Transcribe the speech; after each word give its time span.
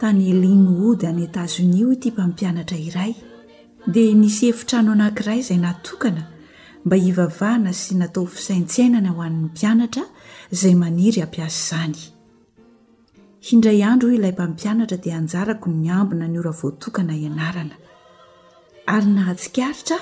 tany 0.00 0.24
elinoody 0.32 1.10
ny 1.12 1.22
etazonia 1.28 1.86
ho 1.86 1.94
ty 2.02 2.10
mpampianatra 2.12 2.78
iray 2.88 3.12
dia 3.94 4.14
nisy 4.20 4.44
hefitrano 4.48 4.92
anankiray 4.94 5.38
izay 5.42 5.58
natokana 5.62 6.22
mba 6.86 6.96
ivavahana 7.08 7.72
sy 7.80 7.94
natao 8.00 8.26
fisaintsyainana 8.34 9.10
ho 9.16 9.20
an'ny 9.26 9.40
mpianatra 9.48 10.04
izay 10.54 10.74
maniry 10.82 11.20
ampiazy 11.26 11.58
izany 11.62 12.00
indray 13.52 13.78
andro 13.90 14.08
ilay 14.16 14.32
mpampianatra 14.36 14.96
dia 15.02 15.16
anjarako 15.20 15.70
ny 15.78 15.90
ambina 15.98 16.28
ny 16.30 16.38
ora 16.42 16.52
voatokana 16.60 17.14
ianarana 17.24 17.76
ary 18.94 19.10
nahatsikaritra 19.18 19.98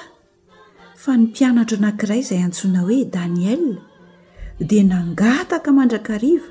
fa 1.03 1.17
ny 1.17 1.23
mpianatro 1.33 1.77
anankiray 1.81 2.21
izay 2.27 2.41
antsona 2.49 2.81
hoe 2.89 3.01
daniel 3.17 3.65
dia 4.69 4.85
nangataka 4.93 5.71
mandrakariva 5.79 6.49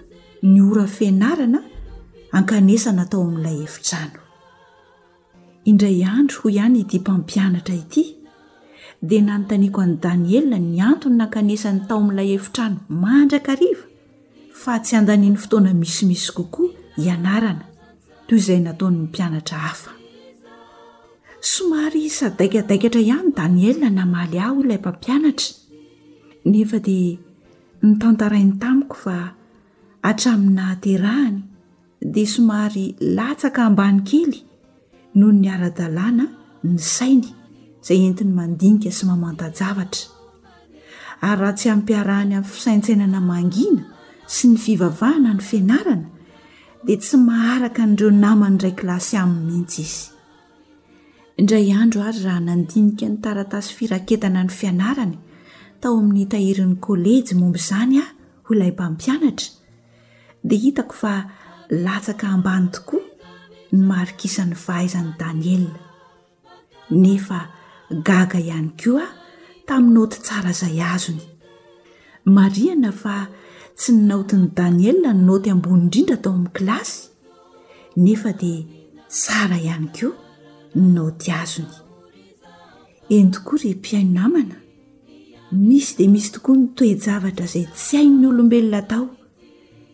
ny 0.49 0.59
ora 0.71 0.89
fianarana 0.97 1.61
anksna 2.35 3.05
taoami'lay 3.11 3.59
erano 3.63 4.19
indray 5.69 5.99
andro 6.15 6.37
ho 6.43 6.49
ihany 6.53 6.79
ity 6.81 6.97
mpampianatra 7.01 7.75
ity 7.83 8.03
dia 9.07 9.21
nanontaniako 9.27 9.79
an 9.85 9.93
daniela 10.05 10.57
ny 10.69 10.75
antony 10.91 11.15
nankanesany 11.19 11.79
tao 11.87 11.97
amn'ilay 12.03 12.29
eitrano 12.35 12.79
mandrakaiv 13.03 13.77
fa 14.61 14.73
tsy 14.83 14.93
andanian'ny 14.99 15.39
fotoana 15.43 15.71
misimisy 15.81 16.27
kokoa 16.37 16.69
ianarana 17.05 17.65
toy 18.27 18.37
izay 18.41 18.59
nataonynympianatra 18.65 19.57
hafao 19.65 19.95
daiadiara 22.39 22.99
ihanydaniel 23.07 23.77
namaly 23.99 24.37
ahy 24.47 24.59
laympampianatra 24.69 25.49
nefa 26.51 26.77
dia 26.87 27.17
nitataainy 27.87 28.51
tamiko 28.61 28.95
fa 29.03 29.15
aamnnatahany 30.09 31.39
da 32.01 32.25
somary 32.25 32.95
latsaka 32.99 33.63
ambany 33.69 34.01
kely 34.09 34.37
noho 35.17 35.31
ny 35.41 35.47
ara-dalàna 35.53 36.25
ny 36.63 36.77
sainy 36.77 37.29
izay 37.83 38.01
entiny 38.07 38.33
mandinika 38.39 38.89
sy 38.97 39.03
mamantajavatra 39.09 40.03
ay 41.25 41.33
raha 41.39 41.53
tsy 41.57 41.67
apiarahany 41.75 42.33
ami'ny 42.37 42.43
fisaintsainana 42.53 43.19
mangina 43.31 43.83
sy 44.33 44.43
ny 44.51 44.57
fivavahana 44.63 45.31
ny 45.37 45.41
fianarana 45.49 46.07
dia 46.85 46.97
tsy 47.01 47.17
maharaka 47.27 47.81
n'ireo 47.85 48.11
namany 48.23 48.57
ray 48.63 48.75
klasy 48.79 49.15
amin'ny 49.23 49.45
mihitsy 49.51 49.81
izy 49.85 50.01
indray 51.39 51.71
andro 51.81 51.99
azy 52.09 52.21
raha 52.27 52.39
nandinika 52.47 53.05
ny 53.11 53.17
taratasy 53.23 53.71
firaketana 53.77 54.41
ny 54.45 54.51
fianarany 54.59 55.15
tao 55.81 55.95
amin'ny 56.01 56.27
tahirin'ny 56.31 56.75
kôlejy 56.85 57.33
momby 57.39 57.59
izany 57.63 57.97
a 58.03 58.05
holaympampianatra 58.47 59.47
dia 60.47 60.59
hitako 60.63 60.93
fa 61.01 61.13
latsaka 61.69 62.27
ambany 62.29 62.67
tokoa 62.71 62.99
ny 63.73 63.81
marikisan'ny 63.89 64.53
vahaizan'ny 64.65 65.09
daniela 65.19 65.79
nefa 66.91 67.39
gaga 68.07 68.39
ihany 68.39 68.71
ko 68.79 68.97
ao 69.03 69.09
tamin'nyoty 69.67 70.17
tsara 70.25 70.49
izay 70.55 70.79
azony 70.93 71.23
mariana 72.35 72.91
fa 73.01 73.15
tsy 73.77 73.89
nynaotiny 73.93 74.45
daniela 74.57 75.09
nynoty 75.13 75.47
ambony 75.55 75.81
indrindra 75.83 76.17
tao 76.23 76.31
amin'ny 76.33 76.51
kilasy 76.55 76.95
nefa 78.03 78.29
dia 78.39 78.59
tsara 79.17 79.57
ihany 79.67 79.87
koa 79.95 80.15
ny 80.75 80.85
naoty 80.95 81.27
azony 81.41 81.71
eny 83.15 83.29
tokoa 83.33 83.57
re 83.63 83.71
mpiainonamana 83.75 84.55
misy 85.67 85.91
dia 85.97 86.09
misy 86.13 86.29
tokoa 86.35 86.55
ny 86.59 86.65
toejavatra 86.77 87.45
izay 87.49 87.65
tsy 87.75 87.93
hai'ny 87.97 88.23
olombelona 88.29 88.81
tao 88.91 89.03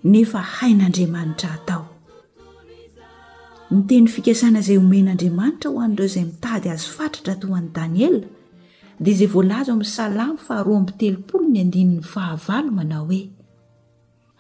nefa 0.04 0.42
hain'andriamanitra 0.56 1.54
atao 1.54 1.86
ny 3.72 3.82
teniny 3.88 4.08
fikasana 4.16 4.60
izay 4.62 4.78
homen'andriamanitra 4.82 5.70
ho 5.72 5.80
andreo 5.88 6.06
izay 6.10 6.26
mitady 6.26 6.70
azo 6.70 6.90
fatratra 6.98 7.36
toany 7.42 7.70
daniela 7.78 8.26
dia 9.02 9.14
izay 9.14 9.28
volaza 9.34 9.72
o 9.72 9.76
amin'ny 9.76 9.92
salamo 9.98 10.38
faharoa 10.48 10.78
amtelopolo 10.82 11.46
ny 11.52 11.58
andinn'ny 11.64 12.02
fahavalo 12.14 12.72
manao 12.78 13.06
hoe 13.12 13.22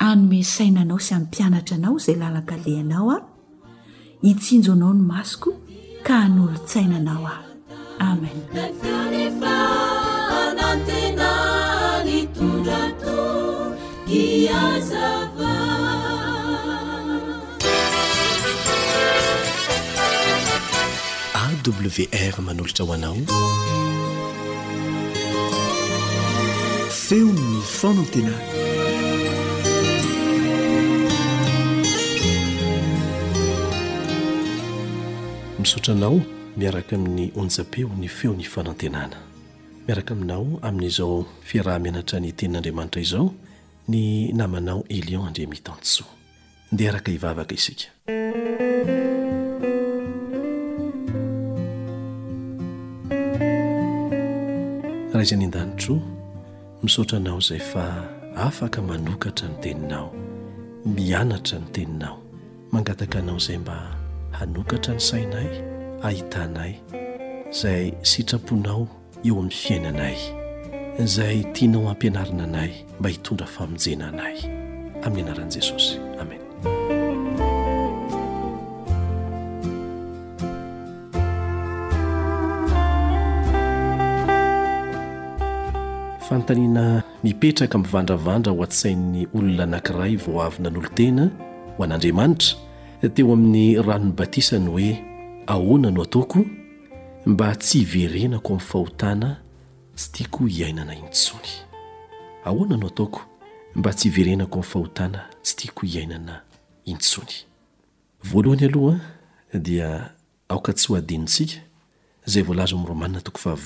anome 0.05 0.39
sainanao 0.55 0.99
sy 1.05 1.13
aminnympianatra 1.13 1.75
anao 1.79 1.95
izay 2.01 2.17
lalakaleanao 2.21 3.11
ao 3.15 3.23
hitsinjo 4.21 4.73
anao 4.73 4.93
ny 4.93 5.03
masoko 5.11 5.49
ka 6.05 6.15
hn'olontsainanao 6.25 7.25
aho 7.31 7.41
amen 8.09 8.37
iazaa 14.11 15.29
awr 21.33 22.41
manolotra 22.41 22.85
hoanao 22.85 23.17
feony 26.89 27.61
fanantenana 27.61 28.37
misaotranao 35.59 36.21
miaraka 36.57 36.95
amin'ny 36.95 37.27
onjapeo 37.39 37.89
ny 37.99 38.07
feo 38.17 38.33
ny 38.39 38.43
fanantenana 38.53 39.17
miaraka 39.87 40.11
aminao 40.13 40.45
amin'izao 40.67 41.17
fiaraha 41.47 41.79
mianatra 41.83 42.17
ny 42.19 42.29
tenin'andriamanitra 42.39 43.01
izao 43.07 43.27
ny 43.87 44.31
namanao 44.33 44.83
elion 44.89 45.27
andremihitantsoa 45.27 46.07
nde 46.71 46.89
araka 46.89 47.11
hivavaka 47.11 47.55
isika 47.55 47.83
raha 55.11 55.21
izany 55.23 55.43
indanitroa 55.43 55.99
misaotra 56.83 57.17
anao 57.17 57.39
zay 57.39 57.59
fa 57.59 58.07
afaka 58.35 58.81
manokatra 58.81 59.47
ny 59.49 59.57
teninao 59.61 60.13
mianatra 60.85 61.59
ny 61.59 61.65
teninao 61.71 62.17
mangataka 62.71 63.19
anao 63.19 63.37
izay 63.37 63.57
mba 63.57 63.77
hanokatra 64.31 64.93
ny 64.93 64.99
sainay 64.99 65.49
ahitanay 66.03 66.73
izay 67.53 67.91
sitraponao 68.03 68.87
eo 69.25 69.33
amin'ny 69.39 69.49
fiainanay 69.63 70.40
izay 70.99 71.43
tianao 71.53 71.89
ampianarina 71.89 72.43
anay 72.43 72.69
mba 72.99 73.09
hitondra 73.09 73.47
famonjena 73.47 74.07
anay 74.07 74.35
amin'ny 75.03 75.21
anaran'i 75.25 75.51
jesosy 75.53 75.99
amen 76.19 76.41
fantanina 86.29 86.83
mipetraka 87.23 87.77
amin'nvandravandra 87.77 88.51
ho 88.53 88.61
an-tsain'ny 88.63 89.21
olona 89.37 89.63
anankiray 89.63 90.13
voaavina 90.25 90.69
n'olo 90.69 90.89
tena 90.97 91.23
ho 91.77 91.83
an'andriamanitra 91.83 92.59
teo 93.15 93.33
amin'ny 93.33 93.79
ranonny 93.87 94.11
batisany 94.17 94.67
hoe 94.67 94.91
ahona 95.47 95.91
no 95.91 96.03
ataoko 96.03 96.39
mba 97.25 97.55
tsy 97.55 97.79
hiverenako 97.79 98.53
amin'nyfahotana 98.59 99.40
sy 100.01 100.09
tiako 100.13 100.45
hiainana 100.45 100.95
intsony 100.95 101.49
ahoana 102.45 102.77
no 102.77 102.87
ataoko 102.89 103.21
mba 103.75 103.91
tsy 103.93 104.07
iverenako 104.09 104.57
mn'fahotana 104.59 105.21
tsy 105.45 105.53
tiako 105.59 105.81
iainana 105.91 106.35
itsony 106.91 107.33
hnyaloh 108.25 108.95
diaoktsy 109.53 111.01
insiayz'omaa 111.17 113.09
too 113.21 113.37
fa 113.37 113.57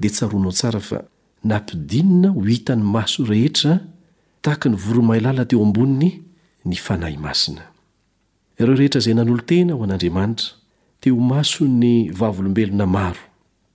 dia 0.00 0.10
tsaroanao 0.10 0.52
tsara 0.52 0.80
fa 0.80 0.98
nampidinina 1.44 2.28
ho 2.34 2.42
hita 2.42 2.76
ny 2.76 2.82
maso 2.84 3.24
rehetra 3.24 3.80
tahaka 4.42 4.68
ny 4.68 4.76
voromahay 4.76 5.20
lala 5.22 5.44
teo 5.46 5.62
amboniny 5.62 6.10
ny 6.64 6.76
fanahy 6.76 7.16
masina 7.16 7.62
ireo 8.58 8.74
rehetra 8.74 8.98
izay 9.00 9.14
nanolo 9.14 9.42
-tena 9.46 9.72
ho 9.74 9.82
an'andriamanitra 9.84 10.55
eo 11.06 11.16
maso 11.16 11.66
ny 11.68 12.10
vavolombelona 12.12 12.86
maro 12.86 13.20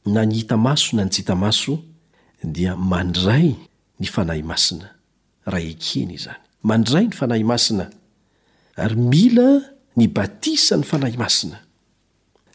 na 0.05 0.25
nyhita 0.25 0.57
maso 0.67 0.95
na 0.97 1.03
nitsi 1.07 1.21
ta 1.27 1.35
maso 1.35 1.73
dia 2.43 2.73
mandray 2.91 3.47
ny 3.99 4.05
fanahy 4.15 4.43
masina 4.51 4.87
raha 5.51 5.67
ekena 5.73 6.11
izany 6.17 6.41
mandray 6.69 7.05
ny 7.09 7.13
fanahy 7.19 7.43
masina 7.51 7.85
ary 8.83 8.95
mila 9.11 9.47
ny 9.97 10.05
batisa 10.17 10.75
ny 10.77 10.83
fanahy 10.91 11.15
masina 11.23 11.57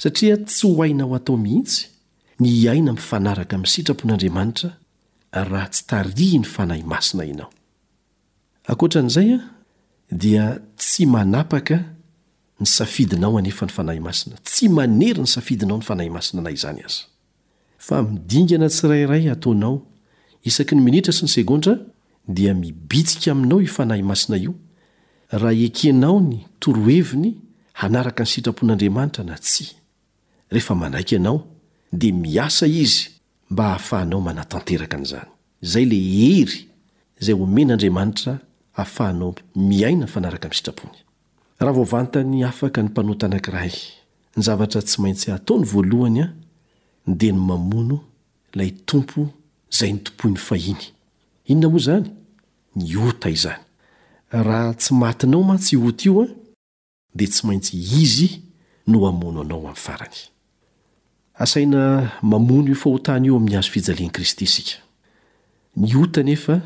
satria 0.03 0.37
tsy 0.47 0.67
ho 0.69 0.73
haina 0.83 1.05
ho 1.09 1.15
atao 1.17 1.37
mihitsy 1.45 1.81
ny 2.41 2.47
hiaina 2.59 2.93
mpifanaraka 2.93 3.55
min'nysitrapon'andriamanitra 3.59 4.71
raha 5.33 5.69
tsy 5.73 5.83
tariha 5.91 6.39
ny 6.45 6.45
fanahy 6.55 6.83
masina 6.93 7.23
inao 7.33 7.51
akoatra 8.71 9.01
an'izay 9.03 9.31
a 9.41 9.41
dia 10.23 10.45
tsy 10.81 11.03
manapaka 11.09 11.77
ny 12.61 12.67
safidinao 12.67 13.39
aefa 13.39 13.67
ny 13.67 13.71
fanahy 13.73 14.01
asina 14.09 14.37
tsy 14.37 14.67
ery 14.81 15.21
ny 15.21 15.27
safidinao 15.27 15.79
ny 15.79 15.83
fanahyasina 15.85 16.43
na 16.43 16.51
zny 17.79 18.21
ingana 18.39 18.69
tsy 18.69 18.87
rairay 18.89 19.31
ataonaoisak 19.31 20.71
ny 20.73 20.81
minitra 20.81 21.13
sy 21.13 21.23
nysegtra 21.25 21.75
miitika 22.61 23.31
ainao 23.33 23.61
inahy 23.61 24.13
asina 24.13 24.55
oheenao 25.43 26.21
ny 26.29 26.37
toroeviny 26.61 27.31
anka 27.83 28.23
ny 28.23 28.27
sitrapon'adriamanitra 28.31 29.23
n 29.25 29.31
i 32.01 32.09
m 32.09 32.25
hahao 33.57 34.21
naeay 34.33 35.85
eyay 35.85 37.35
oenaadriaanitra 37.41 38.41
afahanao 38.85 39.35
miainany 39.55 40.07
fanaraka 40.09 40.49
'ny 40.49 40.55
sitraoy 40.57 41.06
raha 41.59 41.73
voavantany 41.73 42.43
afaka 42.45 42.81
ny 42.83 42.89
mpanota 42.89 43.27
anankirahay 43.27 43.73
ny 44.37 44.43
zavatra 44.47 44.81
tsy 44.83 44.97
maintsy 45.03 45.31
ataony 45.33 45.65
voalohany 45.65 46.21
an 47.07 47.17
dia 47.19 47.33
no 47.33 47.43
mamono 47.47 48.01
ilay 48.55 48.71
tompo 48.85 49.21
izay 49.73 49.93
ny 49.93 49.99
tompoiny 50.05 50.37
fahiny 50.39 50.83
inona 51.47 51.69
moa 51.69 51.79
izany 51.83 52.07
ny 52.77 52.97
ota 53.09 53.29
izany 53.31 53.63
raha 54.31 54.75
tsy 54.75 54.95
matinao 54.95 55.43
matsy 55.43 55.77
hiota 55.77 56.05
io 56.07 56.23
a 56.23 56.27
dia 57.15 57.29
tsy 57.29 57.47
maintsy 57.47 57.77
izy 58.03 58.29
no 58.87 58.99
amono 59.09 59.41
anao 59.41 59.59
amin'ny 59.61 59.81
farany 59.85 60.19
aina 61.41 61.81
mamono 62.23 62.69
io 62.69 62.75
fahotany 62.75 63.27
io 63.27 63.37
amin'ny 63.37 63.57
azo 63.57 63.71
fijalianyi 63.71 64.13
kristy 64.13 64.47
sika 64.47 64.79
ta 66.13 66.21
e 66.25 66.61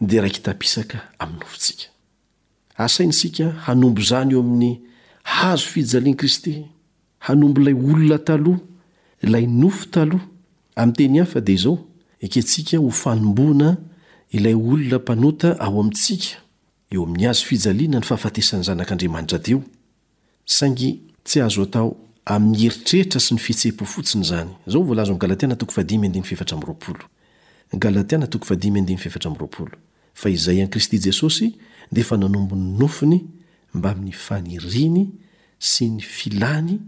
da 0.00 0.20
raiktaka 0.20 0.98
a'oftsi 1.18 1.88
asain' 2.78 3.12
sika 3.12 3.52
hanombo 3.66 4.02
zany 4.02 4.32
eo 4.34 4.40
amin'ny 4.40 4.80
hazo 5.22 5.66
fijaliany 5.66 6.16
kristy 6.16 6.64
hanombo 7.18 7.60
ilay 7.60 7.74
olona 7.74 8.18
taloh 8.18 8.56
ilay 9.22 9.46
nofo 9.46 9.84
talh 9.86 10.20
amtenyafa 10.76 11.40
di 11.40 11.52
izao 11.52 11.78
eke 12.20 12.40
ntsika 12.40 12.78
ho 12.78 12.90
falombona 12.90 13.76
ilay 14.30 14.54
olona 14.54 14.98
mpanota 14.98 15.60
ao 15.60 15.80
amintsika 15.80 16.36
eo 16.90 17.04
amin'y 17.04 17.26
azo 17.26 17.44
fijaliana 17.44 17.98
ny 17.98 18.04
fahafatesan' 18.06 18.62
zanak'andriamanitra 18.62 19.38
teosaingyy 19.38 20.92
azotao 21.44 21.96
min'y 22.30 22.66
eritreritra 22.66 23.20
sy 23.20 23.34
ny 23.34 23.40
fitsem-po 23.40 23.84
fotsiny 23.84 24.24
zany 24.24 24.50
o 29.48 29.68
a 30.24 30.28
izay 30.28 30.62
akristy 30.62 30.96
jesosy 30.98 31.54
deefananombon'ny 31.92 32.78
nofony 32.78 33.20
mbamin'ny 33.74 34.12
faniriny 34.12 35.06
sy 35.58 35.90
ny 35.94 36.00
filany 36.04 36.78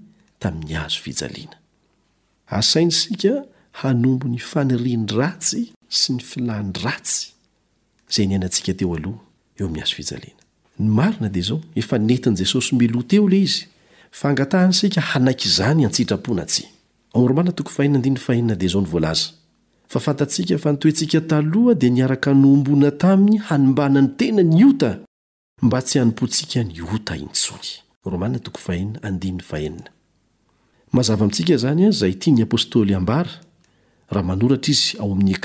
tamin'ny 0.43 0.77
azo 0.79 1.01
jaaain 1.13 2.91
sa 2.91 3.35
hanombony 3.83 4.39
faniriny 4.43 5.07
ratsy 5.17 5.69
sy 5.89 6.13
ny 6.17 6.23
filanyraty 6.23 7.35
ay 8.09 8.25
aanohaoazoan 8.27 9.19
d 11.33 11.37
aoef 11.51 11.93
nein' 11.93 12.37
jesosy 12.37 12.75
miloteo 12.75 13.29
le 13.29 13.41
izy 13.41 13.67
fanatahany 14.11 14.73
sika 14.73 15.01
hanaiky 15.01 15.49
izany 15.49 15.85
antsitraona 15.85 16.45
tsy 16.47 16.65
fa 19.89 19.99
fantatsika 20.01 20.59
fa 20.59 20.71
nitoentsika 20.73 21.21
taloha 21.31 21.75
di 21.75 21.91
niaraka 21.91 22.33
noombona 22.35 22.91
taminy 22.91 23.39
hanimbanany 23.49 24.09
tena 24.19 24.43
nyota 24.43 24.91
mba 25.63 25.79
tsy 25.83 25.99
hanompontsika 25.99 26.63
niota 26.65 27.17
intsony 27.17 27.69
mazava 30.93 31.25
mintsika 31.25 31.57
zany 31.57 31.85
a 31.87 31.91
zay 31.91 32.13
ty 32.15 32.31
ny 32.33 32.43
apostoly 32.43 32.95
ambara 32.95 33.31
raha 34.11 34.27
manoratra 34.27 34.71
izy 34.73 34.97
aomy 35.01 35.37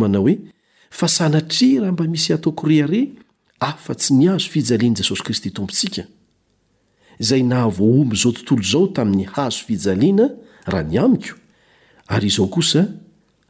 manao 0.00 0.22
hoe 0.22 0.38
fa 0.90 1.08
sanatri 1.08 1.78
raha 1.78 1.92
mba 1.92 2.04
misy 2.04 2.32
ataokory 2.32 2.82
are 2.82 3.08
afa 3.60 3.94
tsy 3.94 4.14
niazo 4.14 4.48
fijaliany 4.48 4.94
jesosy 4.96 5.22
kristy 5.22 5.50
tompontsika 5.50 6.02
izay 7.22 7.42
nahavoomby 7.42 8.14
izao 8.16 8.32
tontolo 8.32 8.60
izao 8.64 8.86
tamin'ny 8.96 9.24
hazo 9.34 9.62
fijaliana 9.66 10.26
raha 10.66 10.82
ny 10.82 10.98
amiko 10.98 11.36
ary 12.08 12.26
izao 12.26 12.46
kosa 12.50 12.82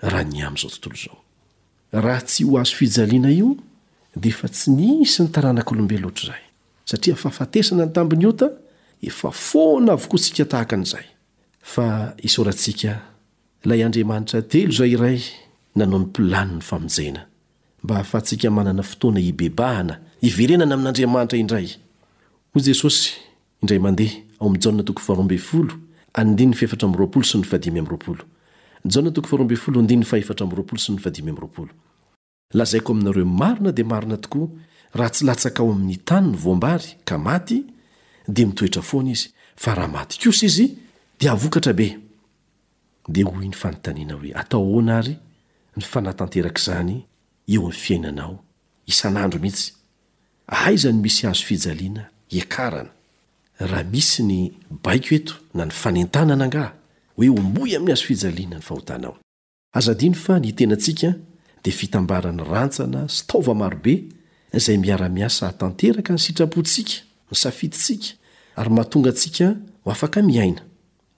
raha 0.00 0.24
ny 0.28 0.42
amy'izao 0.44 0.70
tontolo 0.80 0.96
izao 0.96 1.20
raha 2.04 2.20
tsy 2.28 2.44
ho 2.48 2.58
azo 2.60 2.74
fijaliana 2.76 3.30
io 3.32 3.54
dia 4.16 4.30
efa 4.34 4.48
tsy 4.48 4.70
nisa 4.76 5.24
ny 5.24 5.32
taranak' 5.32 5.72
olombelo 5.72 6.08
oatra 6.10 6.22
izaay 6.34 6.44
satria 6.90 7.16
faafatesana 7.16 7.86
ny 7.88 7.92
tambiny 7.96 8.26
ota 8.28 8.50
efa 9.02 9.30
foana 9.32 9.92
avokonsika 9.96 10.44
tahaka 10.52 10.76
an'izay 10.76 11.06
fa 11.72 11.86
hisaorantsika 12.20 12.92
ilay 13.64 13.80
andriamanitra 13.86 14.42
telo 14.52 14.72
izay 14.74 14.92
iray 14.98 15.18
nanao 15.78 15.98
ny 16.02 16.06
mpilani 16.10 16.54
ny 16.56 16.62
famonjena 16.68 17.24
mba 17.82 17.94
hahafa 17.96 18.18
atsika 18.18 18.50
manana 18.50 18.82
fotoana 18.82 19.20
ibebahana 19.30 19.96
iverenana 20.20 20.74
amin'andriamanitra 20.76 21.38
indray 21.40 21.68
ho 22.52 22.60
jesosy 22.60 23.31
indray 23.62 23.80
mandeha 23.86 24.18
aoam'ja 24.40 24.82
tok 24.88 24.98
rombeyfolo 25.18 25.72
adiny 26.20 26.54
fetra 26.58 26.86
mroapolo 26.92 27.24
s 27.24 27.34
ady 27.54 27.80
aooao 27.80 28.16
s 30.76 30.88
lazaiko 32.54 32.92
aminareo 32.92 33.24
marina 33.24 33.72
di 33.72 33.84
marina 33.84 34.16
tokoa 34.16 34.48
raha 34.94 35.10
tsy 35.10 35.24
latsaka 35.26 35.62
ao 35.62 35.72
amin'ny 35.72 35.96
tany 36.04 36.26
ny 36.30 36.36
voambary 36.36 36.84
ka 37.04 37.18
maty 37.18 37.64
dia 38.28 38.46
mitoetra 38.46 38.82
foana 38.82 39.10
izy 39.10 39.28
fa 39.56 39.74
rahamaty 39.74 40.18
kos 40.20 40.42
izy 40.42 40.78
dia 41.20 41.32
avoktra 41.32 41.72
be 41.72 41.98
da 43.08 43.22
hoy 43.24 43.46
ny 43.48 43.54
fanotaniana 43.56 44.14
hoe 44.14 44.32
atao 44.34 44.74
oana 44.74 44.98
ary 44.98 45.16
ny 45.76 45.82
fanatanteraka 45.82 46.60
izany 46.60 47.04
eo 47.48 47.60
ami'nyfiainanao 47.60 48.38
isan'andro 48.86 49.40
mihitsyazany 49.40 51.00
misy 51.02 51.26
azo 51.26 51.44
fijaianana 51.44 52.10
raha 53.66 53.84
misy 53.84 54.22
ny 54.22 54.40
baiko 54.82 55.14
eto 55.16 55.34
na 55.54 55.64
ny 55.66 55.70
fanentanana 55.74 56.44
angah 56.46 56.72
hoe 57.16 57.28
omboy 57.28 57.76
amin'ny 57.76 57.92
azo 57.92 58.04
fijaliana 58.08 58.56
ny 58.58 58.62
fahotanao 58.62 59.16
nytenantsika 60.40 61.14
dia 61.64 61.72
fitambarany 61.72 62.40
rantsana 62.44 63.06
s 63.08 63.26
taova 63.26 63.54
marobe 63.54 64.04
izay 64.52 64.76
miara-miasa 64.78 65.52
tanteraka 65.52 66.12
ny 66.12 66.18
sitrapontsika 66.18 66.92
ny 67.30 67.36
safitintsika 67.36 68.14
ary 68.56 68.70
mahatonga 68.70 69.10
antsika 69.10 69.56
ho 69.84 69.90
afaka 69.90 70.22
miaina 70.22 70.62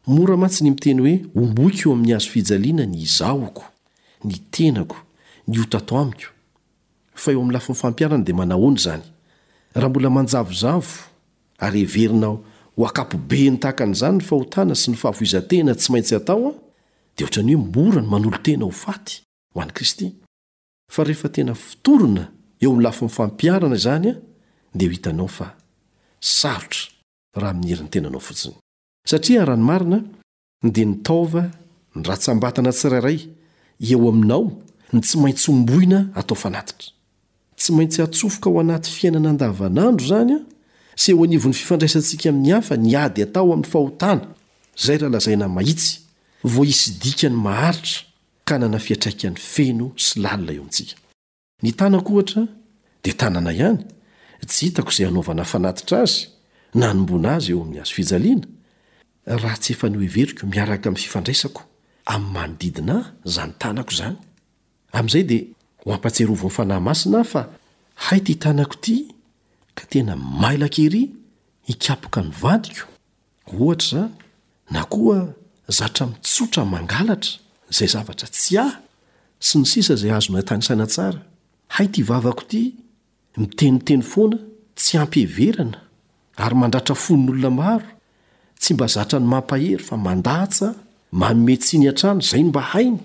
mora 0.06 0.36
matsyny 0.36 0.70
miteny 0.70 1.00
hoe 1.00 1.24
omboiko 1.34 1.88
eo 1.88 1.92
amin'ny 1.92 2.14
azo 2.14 2.28
fijaliana 2.30 2.86
ny 2.86 3.04
zahoko 3.06 3.64
ny 4.24 4.34
tenako 4.50 4.96
ny 5.48 5.60
otato 5.60 5.96
amiko 5.98 6.28
fa 7.14 7.30
eo 7.32 7.40
amin'ny 7.40 7.52
lafi 7.52 7.72
nyfampiarana 7.72 8.24
dia 8.24 8.34
manahoany 8.34 8.78
zany 8.78 9.02
raha 9.74 9.88
mbola 9.88 10.10
manjavozavo 10.10 11.13
ary 11.64 11.80
everinao 11.83 12.35
ho 12.76 12.85
akapobe 12.87 13.50
ny 13.50 13.59
tahakanyizany 13.62 14.18
ny 14.21 14.25
fahotana 14.30 14.75
sy 14.78 14.88
ny 14.92 14.99
fahavoizatena 15.02 15.73
tsy 15.78 15.88
maintsy 15.92 16.14
atao 16.18 16.49
a 16.52 16.54
diaohatany 17.16 17.50
hoe 17.54 17.62
mbora 17.66 18.00
ny 18.02 18.09
manolo 18.12 18.38
tena 18.47 18.64
ho 18.68 18.71
faty 18.85 19.14
ho 19.54 19.59
any 19.62 19.73
kristy 19.76 20.06
fa 20.94 21.00
rehefa 21.06 21.28
tena 21.37 21.54
fitorona 21.64 22.25
eo 22.62 22.68
ami'ny 22.71 22.83
lafa 22.87 23.04
nyfampiarana 23.06 23.76
izany 23.80 24.09
a 24.11 24.18
diahhitanao 24.78 25.28
fa 25.37 25.47
sarotra 26.40 26.88
raha 27.40 27.54
mierinytenanao 27.64 28.21
fotsiny 28.28 28.54
saria 29.11 29.44
rahanomarina 29.49 29.99
ndea 30.66 30.85
nitaova 30.90 31.42
nyratsambatana 31.97 32.71
tsirairay 32.76 33.18
eo 33.90 34.09
aminao 34.11 34.44
ny 34.92 35.00
tsy 35.04 35.14
maintsy 35.23 35.47
omboina 35.52 35.99
atao 36.18 36.37
fanatitra 36.44 36.88
tsy 37.59 37.68
maintsy 37.76 37.99
atsofoka 38.04 38.49
ho 38.50 38.56
anaty 38.64 38.90
fiainana 38.99 39.30
andavanandro 39.30 40.06
zanya 40.12 40.38
s 40.96 41.08
eo 41.08 41.24
anivo 41.24 41.48
ny 41.48 41.54
fifandraisantsika 41.54 42.28
amin'ny 42.30 42.52
hafa 42.54 42.76
nyady 42.76 43.22
atao 43.22 43.52
amin'ny 43.52 43.68
fahotana 43.70 44.28
zay 44.76 44.98
rahalazaina 44.98 45.48
mahitsy 45.48 46.00
visy 46.44 46.90
dikany 47.02 47.36
maharitra 47.36 48.02
ka 48.44 48.58
nanafiatraikany 48.58 49.36
eno 49.58 49.92
sy 49.96 50.24
an 50.24 51.96
tna 53.02 53.40
hay 53.50 53.74
ts 54.46 54.62
itako 54.62 54.90
izay 54.90 55.06
anaovana 55.08 55.44
fanatitra 55.44 56.02
azy 56.02 56.28
naombona 56.74 57.34
azy 57.34 57.52
eo 57.52 57.62
amin'y 57.62 57.80
az 57.80 57.90
ijiana 57.96 58.44
ha 59.42 59.56
ts 59.58 59.70
efnoeveriko 59.70 60.46
miaraka 60.46 60.90
min'ny 60.90 61.00
fifandraisako 61.02 61.62
am'nymanodiina 62.06 63.14
zanytanaoanahyaina 63.24 64.16
tanat 68.38 68.72
tena 69.75 70.16
mailakiry 70.16 71.11
ioka 71.69 72.23
nyaikooha 73.52 74.09
na 74.71 74.85
oa 74.90 75.26
zatramitsotra 75.69 76.64
mangalatra 76.64 77.38
zay 77.71 77.88
zara 77.93 78.14
ty 78.14 78.26
s 79.40 79.54
nyay 79.54 80.14
azoaaahay 80.14 81.87
vavako 82.09 82.43
t 82.50 82.75
miteniteny 83.37 84.02
foana 84.11 84.38
tsy 84.78 84.95
ampeverana 85.02 85.78
aymandratra 86.37 86.95
fonn'olonao 86.95 87.81
tsy 88.61 88.71
mba 88.75 88.87
zatra 88.87 89.19
ny 89.21 89.26
mampahery 89.26 89.78
fa 89.88 89.97
mandasa 89.97 90.75
maometsinya-trano 91.21 92.21
zay 92.31 92.43
mba 92.45 92.61
hainy 92.71 92.99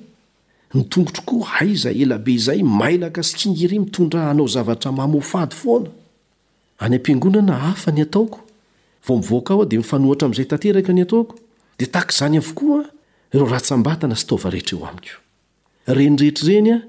nytongotrokoa 0.73 1.47
aiza 1.59 1.89
elabe 2.01 2.37
zay 2.37 2.61
mailaka 2.63 3.21
skingry 3.29 3.79
mitondra 3.79 4.19
anao 4.31 4.47
zavatraaoa 4.47 5.91
any 6.79 6.95
ampiangonana 6.95 7.55
hafa 7.55 7.91
ny 7.91 8.01
ataoko 8.01 8.39
vomivoaka 9.07 9.53
aho 9.53 9.65
dia 9.65 9.79
mifanohatra 9.79 10.25
ami'zay 10.27 10.45
tanteraka 10.49 10.91
ny 10.95 11.01
ataoko 11.01 11.33
dia 11.77 11.87
taky 11.87 12.13
izany 12.15 12.37
avokoa 12.37 12.83
ireo 13.33 13.45
ratsambatana 13.47 14.15
s 14.15 14.25
taova 14.27 14.49
rehetreo 14.49 14.85
amiko 14.87 15.17
renirehetryreny 15.87 16.71
a 16.73 16.79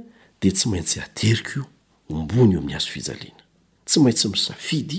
di 0.43 0.51
tsy 0.53 0.69
maintsy 0.69 1.01
aterik 1.01 1.49
o 1.59 1.67
ombony 2.15 2.57
omi'y 2.57 2.75
azo 2.77 2.89
fiiana 2.93 3.35
tsy 3.87 3.99
maintsy 4.01 4.27
misafidy 4.29 4.99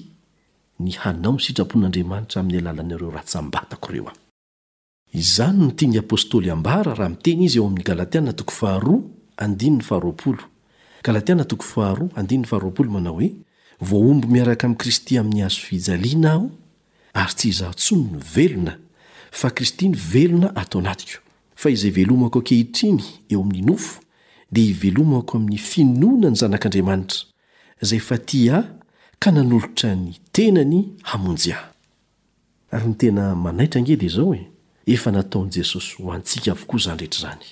a 1.08 1.14
sitrapon'anriamanray 1.40 2.60
alnreo 2.60 3.18
atsmbaakostanao 3.18 4.12
o 13.18 13.32
voaombo 13.82 14.28
miaraka 14.28 14.68
ami'i 14.68 14.78
kristy 14.78 15.18
amin'ny 15.18 15.42
hazo 15.42 15.60
fijaliana 15.60 16.34
aho 16.38 16.52
ary 17.26 17.34
tsy 17.34 17.48
hizahotsyomy 17.48 18.04
ny 18.12 18.18
velona 18.36 18.78
fa 19.32 19.50
kristy 19.50 19.90
ny 19.90 19.96
velona 19.98 20.56
atao 20.56 20.82
natiko 20.82 21.22
fa 21.56 21.70
izay 21.70 21.90
velomako 21.92 22.42
kehitriny 22.42 23.02
eo 23.30 23.42
amin'ny 23.42 23.66
nofo 23.66 24.02
dia 24.52 24.66
hivelomako 24.66 25.38
amin'ny 25.38 25.58
finoana 25.58 26.30
ny 26.30 26.36
zanak'andriamanitra 26.36 27.24
izay 27.84 28.00
fa 28.00 28.18
ty 28.18 28.50
a 28.52 28.64
ka 29.20 29.32
nanolotra 29.32 29.96
ny 29.96 30.14
tenany 30.32 30.86
hamonjyahy 31.04 31.66
ary 32.72 32.88
ny 32.88 32.94
tena 32.96 33.36
manaitra 33.36 33.82
angedy 33.82 34.06
izao 34.06 34.36
e 34.36 34.46
efa 34.88 35.12
nataon' 35.12 35.50
jesosy 35.58 36.04
ho 36.04 36.14
antsika 36.14 36.52
avokoa 36.52 36.80
izany 36.80 36.98
rehetr 37.00 37.18
izany 37.18 37.46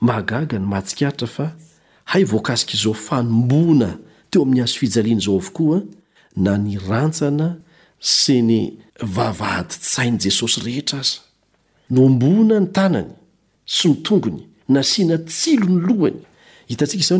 magaga 0.00 0.58
ny 0.58 0.66
mahatsikatra 0.66 1.26
fa 1.26 1.52
a 2.06 2.18
kasikizofaombona 2.42 3.98
teo 4.30 4.42
amin'ny 4.44 4.60
hazo 4.64 4.76
fijaliany 4.80 5.20
izao 5.20 5.36
avokoa 5.38 5.78
na 6.36 6.52
nyrantsana 6.58 7.48
sy 8.00 8.40
ny 8.42 8.60
vavahadytsainy 9.14 10.18
jesosy 10.24 10.60
rehetra 10.66 10.98
azy 11.00 11.18
nombona 11.96 12.56
ny 12.60 12.66
tanany 12.76 13.10
sy 13.64 13.88
ny 13.88 13.96
tongony 14.06 14.42
na 14.68 14.82
siana 14.82 15.18
tsilo 15.18 15.66
ny 15.66 15.80
lohany 15.86 16.16
hitanska 16.68 17.18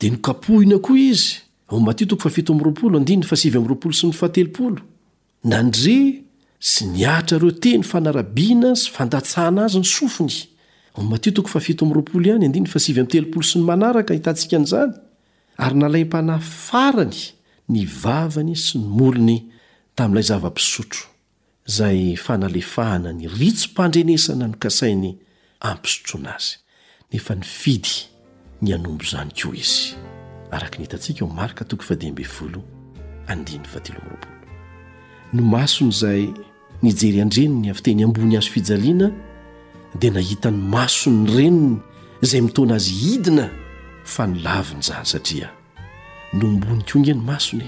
dia 0.00 0.10
nokapohina 0.10 0.78
koa 0.78 0.98
izy 0.98 1.34
s 3.32 3.44
n 4.12 4.16
nandri 5.44 6.24
sy 6.58 6.84
niatra 6.92 7.38
reo 7.38 7.50
teny 7.62 7.82
fanarabiana 7.84 8.74
sy 8.76 8.90
fandatsahana 8.96 9.64
azy 9.64 9.78
ny 9.78 9.84
sofny 9.96 10.30
totoo 10.94 11.46
faio 11.46 11.76
amroaooanyn 11.82 12.66
fa 12.66 12.78
s 12.78 12.88
m'y 12.92 13.06
telopolo 13.08 13.42
s 13.42 13.54
ny 13.56 13.62
manaraka 13.62 14.14
hitantsika 14.14 14.56
n'zany 14.58 14.92
ary 15.58 15.74
nalampanayfarany 15.78 17.16
ny 17.68 17.80
vavany 18.02 18.54
sy 18.56 18.78
ny 18.78 18.86
molony 18.98 19.36
tamin'ilay 19.96 20.22
zavapisotro 20.28 21.02
zay 21.66 22.16
fanalefahana 22.16 23.12
ny 23.12 23.28
ritso 23.28 23.68
mpandrenesana 23.72 24.46
nokasainy 24.46 25.14
ampisotronazy 25.60 26.56
nefa 27.12 27.34
ny 27.34 27.42
fidy 27.42 27.88
ny 28.62 28.74
anombo 28.74 29.04
zany 29.04 29.30
ko 29.34 29.50
izino 29.54 29.98
ason' 35.60 35.92
zay 35.92 36.28
nijery 36.82 37.20
andreniny 37.20 37.70
avy 37.70 37.80
teny 37.82 38.02
ambony 38.04 38.36
azo 38.36 38.50
fijaiana 38.50 39.10
de 40.00 40.08
nahita 40.10 40.50
n'ny 40.50 40.62
masony 40.70 41.26
reniny 41.34 41.76
zay 42.22 42.40
mitona 42.40 42.74
azy 42.74 42.92
hidina 42.94 43.50
fa 44.04 44.26
nilaviny 44.26 44.82
zany 44.82 45.04
satria 45.06 45.48
nombonykongny 46.32 47.14
masony 47.14 47.64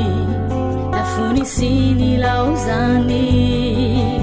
afunisini 0.93 2.17
lauzani 2.17 4.23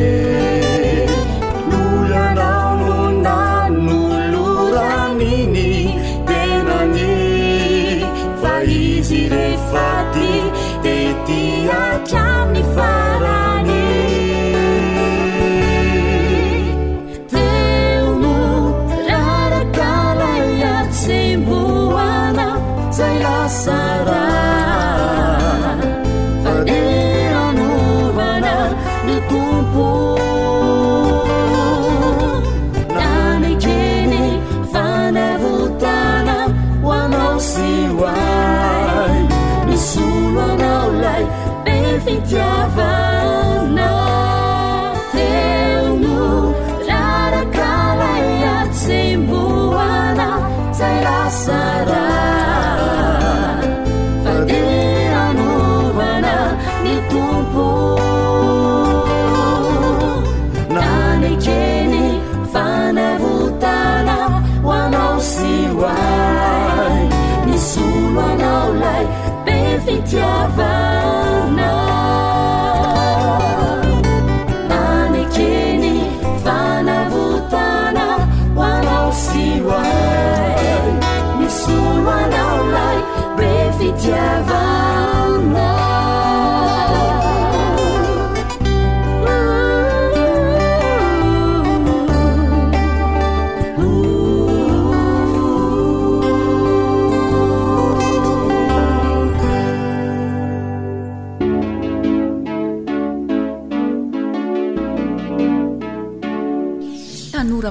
فدي 9.72 10.42
يتي 10.90 11.44
呀 11.68 11.99
e 11.99 11.99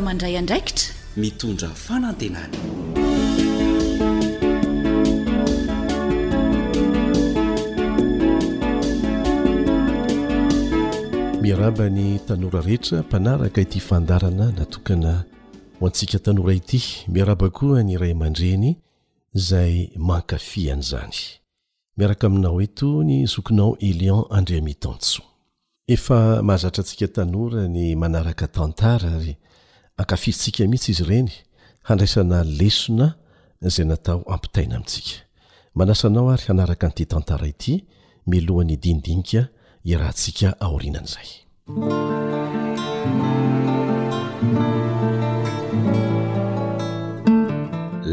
mandray 0.09 0.39
andraikitra 0.39 0.95
mitondra 1.21 1.69
fanantenany 1.69 2.55
miaraba 11.43 11.91
ny 11.93 12.17
tanora 12.27 12.61
rehetra 12.65 13.03
mpanaraka 13.05 13.61
ity 13.61 13.81
fandarana 13.81 14.47
natokana 14.59 15.13
ho 15.81 15.87
antsika 15.87 16.19
tanora 16.19 16.55
ity 16.57 16.81
miaraba 17.15 17.51
koa 17.59 17.83
nyiray 17.83 18.13
amandreny 18.17 18.69
izay 19.37 19.75
mankafihany 20.09 20.81
izany 20.87 21.17
miaraka 21.97 22.27
aminao 22.27 22.63
eto 22.65 22.89
ny 23.05 23.27
zokinao 23.33 23.73
elion 23.89 24.25
andreamitantso 24.39 25.23
efa 25.95 26.41
mahazatrantsika 26.43 27.07
tanora 27.17 27.63
ny 27.75 27.93
manaraka 28.03 28.49
tantarary 28.57 29.37
ankafirintsika 30.01 30.65
mihitsy 30.69 30.91
izy 30.93 31.03
ireny 31.05 31.31
handraisana 31.89 32.39
lesona 32.59 33.09
izay 33.69 33.87
natao 33.91 34.21
ampitaina 34.35 34.75
amintsika 34.77 35.13
manasanao 35.79 36.31
ary 36.33 36.45
hanaraka 36.49 36.87
n'ity 36.89 37.05
tantara 37.13 37.47
ity 37.53 37.75
melohan'ny 38.31 38.77
dinidinika 38.85 39.43
ierahantsika 39.91 40.49
aorianan'izay 40.67 41.29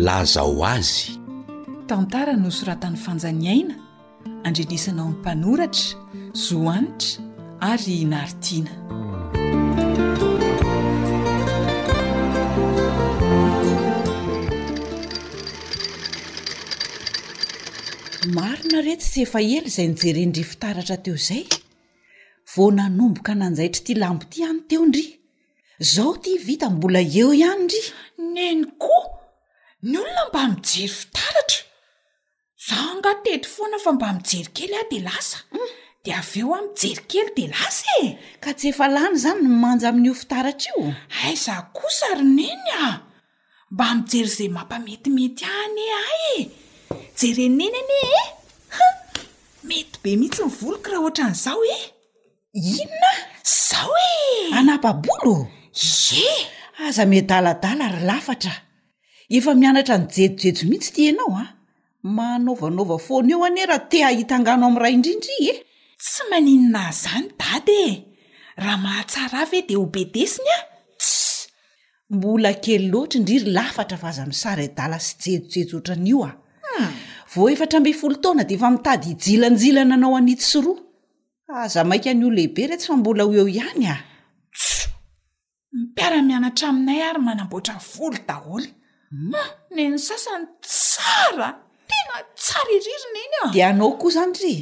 lazao 0.08 0.58
azy 0.76 0.98
tantara 1.91 2.34
no 2.43 2.50
soratan'ny 2.60 2.98
fanjaniaina 3.06 3.74
andrenisanao 4.48 5.08
ny 5.10 5.15
mpanoratra 5.19 5.95
zoanitra 6.34 7.21
ary 7.71 7.98
naharitiana 8.13 8.74
marina 18.33 18.81
rehetsy 18.81 19.09
tsy 19.13 19.21
efa 19.25 19.39
ely 19.43 19.67
izay 19.69 19.88
nijerendry 19.89 20.43
fitaratra 20.51 20.95
teo 21.05 21.17
zay 21.27 21.43
vonanomboka 22.53 23.31
nanjaitry 23.41 23.81
ty 23.85 23.93
lambo 24.01 24.23
ity 24.27 24.39
any 24.49 24.61
teo 24.69 24.83
ndry 24.89 25.05
zao 25.93 26.11
ty 26.23 26.31
vita 26.47 26.67
mbola 26.75 27.01
eo 27.19 27.29
ihany 27.41 27.63
nrya 27.65 27.85
neny 28.35 28.61
koo 28.83 29.03
ny 29.89 29.93
olona 30.01 30.23
mba 30.29 30.41
mijery 30.53 30.88
fitaratra 30.99 31.59
zaho 32.65 32.85
angatety 32.95 33.47
foana 33.55 33.77
fa 33.83 33.89
mba 33.95 34.07
mijery 34.17 34.47
kely 34.55 34.75
a 34.79 34.83
de 34.91 34.99
lasa 35.07 35.38
mm. 35.53 35.67
de 36.03 36.11
av 36.21 36.29
eo 36.41 36.49
amijerykely 36.59 37.29
de 37.38 37.45
lasa 37.53 37.85
e 38.03 38.05
ka 38.43 38.49
tsy 38.57 38.67
efa 38.73 38.85
lany 38.95 39.15
zany 39.23 39.39
nmanja 39.51 39.88
amin'n'io 39.89 40.15
fitaratra 40.21 40.67
io 40.73 40.77
ay 41.25 41.35
za 41.45 41.55
kosa 41.77 42.07
rineny 42.19 42.65
a 42.85 42.85
mba 43.73 43.85
mijery 43.95 44.27
izay 44.33 44.49
mampametimety 44.55 45.43
any 45.61 45.81
aye 46.01 46.64
jereineny 47.19 47.78
any 47.80 47.95
e 48.10 48.12
ha 48.78 48.88
mety 49.69 49.98
be 50.04 50.12
mihitsy 50.19 50.43
mivoloko 50.45 50.88
raha 50.91 51.02
ohatran'izao 51.04 51.62
e 51.78 51.80
inona 52.78 53.12
zaho 53.69 53.95
e 54.15 54.52
anah 54.60 54.78
babolo 54.84 55.36
ze 55.89 56.26
aza 56.88 57.04
mi 57.12 57.19
daladala 57.30 57.86
ry 57.95 58.02
lafatra 58.10 58.54
efa 59.38 59.52
mianatra 59.62 59.95
ny 60.02 60.06
jejojejo 60.15 60.63
mihitsy 60.69 60.91
ti 60.95 61.02
anao 61.12 61.34
a 61.43 61.45
manaovanaova 62.17 62.98
fona 63.06 63.32
eo 63.34 63.43
ane 63.48 63.62
raha 63.69 63.82
tea 63.91 64.10
hitangano 64.17 64.63
am'ray 64.69 64.93
indrindry 64.98 65.38
e 65.50 65.54
tsy 66.04 66.21
maninona 66.30 66.84
zany 67.04 67.28
dady 67.41 67.78
e 67.89 67.91
raha 68.63 68.78
mahatsara 68.86 69.38
ave 69.45 69.60
de 69.67 69.74
hobetesiny 69.82 70.50
as 70.58 71.10
mbola 72.13 72.52
kely 72.63 72.86
loatra 72.91 73.15
indri 73.19 73.38
ry 73.43 73.50
lafatra 73.58 73.98
fa 74.02 74.08
aza 74.12 74.24
misara 74.30 74.62
edala 74.69 74.98
sy 75.08 75.12
jejojejo 75.24 75.76
otran'ioa 75.82 76.32
vao 77.35 77.49
efatra 77.49 77.79
mbe 77.79 77.93
folo 77.93 78.15
taona 78.15 78.43
de 78.43 78.53
efa 78.55 78.69
mitady 78.71 79.07
hijilanjilana 79.09 79.95
anao 79.95 80.15
anitsyroa 80.17 80.77
ah, 81.47 81.67
za 81.67 81.83
mainka 81.83 82.13
n'iolehibe 82.13 82.67
re 82.67 82.77
tsy 82.77 82.88
fa 82.88 82.95
mbola 82.97 83.23
ho 83.23 83.33
eo 83.39 83.47
ihany 83.47 83.85
as 83.95 84.65
mipiara-mianatra 85.73 86.67
aminay 86.69 87.01
ary 87.01 87.21
manamboatra 87.21 87.75
volo 87.93 88.17
daholy 88.27 88.69
hmm? 89.11 89.33
ah, 89.41 89.49
ny 89.75 89.83
ny 89.89 89.97
sasany 90.07 90.45
tsara 90.61 91.47
tena 91.89 92.15
tsara 92.39 92.71
iririna 92.77 93.19
iny 93.25 93.35
a 93.43 93.53
dia 93.53 93.67
anao 93.69 93.91
koa 94.01 94.09
izany 94.11 94.33
try 94.38 94.55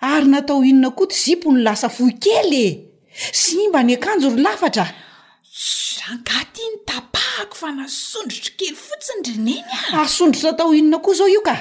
ary 0.00 0.26
natao 0.28 0.64
inona 0.64 0.90
koa 0.96 1.06
tyzipo 1.10 1.52
ny 1.52 1.60
lasa 1.66 1.88
fohi 1.88 2.14
kely 2.24 2.52
e 2.64 2.66
sy 3.40 3.68
mba 3.68 3.80
ny 3.82 3.94
akanjo 3.96 4.28
ry 4.30 4.42
lafatra 4.46 4.86
angaty 6.10 6.60
iny 6.64 6.78
tapahako 6.88 7.54
fa 7.60 7.68
nasondrotra 7.76 8.52
kely 8.58 8.76
fotsiny 8.84 9.22
rineny 9.28 9.58
asondrotra 10.02 10.50
atao 10.54 10.72
inona 10.78 10.98
koa 11.04 11.14
zao 11.18 11.28
io 11.34 11.40
ka 11.48 11.54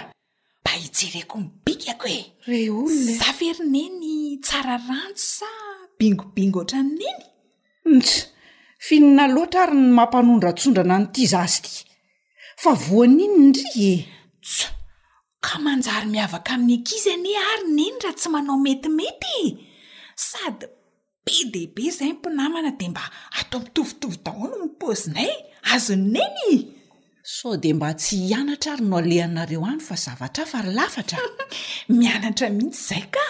ba 0.65 0.71
hijereko 0.81 1.35
nibikako 1.41 2.05
e 2.19 2.21
re 2.49 2.59
olona 2.77 3.11
zaferineny 3.19 4.05
e. 4.35 4.39
tsara 4.45 4.75
rantso 4.87 5.25
sa 5.37 5.49
bingobingo 5.99 6.59
oatra 6.59 6.79
ineny 6.85 7.03
ntsy 7.95 8.15
finina 8.85 9.23
loatra 9.35 9.59
ary 9.65 9.75
ny 9.81 9.89
mampanondra 9.97 10.51
tsondrana 10.57 10.95
noity 10.99 11.23
zazy 11.33 11.59
ity 11.65 11.75
fa 12.61 12.71
voan'iny 12.85 13.43
dri 13.55 13.87
es 14.45 14.55
ka 15.45 15.53
manjary 15.65 16.07
miavaka 16.13 16.51
amin'ny 16.55 16.75
ankizyan 16.79 17.25
ary 17.51 17.65
neny 17.77 17.97
raha 18.03 18.17
tsy 18.19 18.27
manao 18.33 18.57
metimety 18.65 19.39
sady 20.29 20.67
be 21.27 21.33
deibe 21.51 21.81
izay 21.87 22.11
mpinamana 22.13 22.71
de 22.79 22.87
mba 22.91 23.01
atao 23.39 23.59
mitovitovy 23.63 24.17
daholo 24.25 24.55
mipaozinaay 24.63 25.31
azona 25.73 26.19
eny 26.29 26.57
so 27.35 27.49
de 27.63 27.69
mba 27.77 27.89
tsy 27.99 28.15
hianatra 28.27 28.71
ary 28.73 28.85
no 28.89 28.95
alehanareo 29.01 29.63
any 29.71 29.81
fa 29.87 29.95
zavatra 30.03 30.41
afa 30.45 30.57
ry 30.65 30.71
lafatra 30.77 31.17
mianatra 31.99 32.47
mihitsy 32.57 32.79
izay 32.83 33.05
ka 33.15 33.25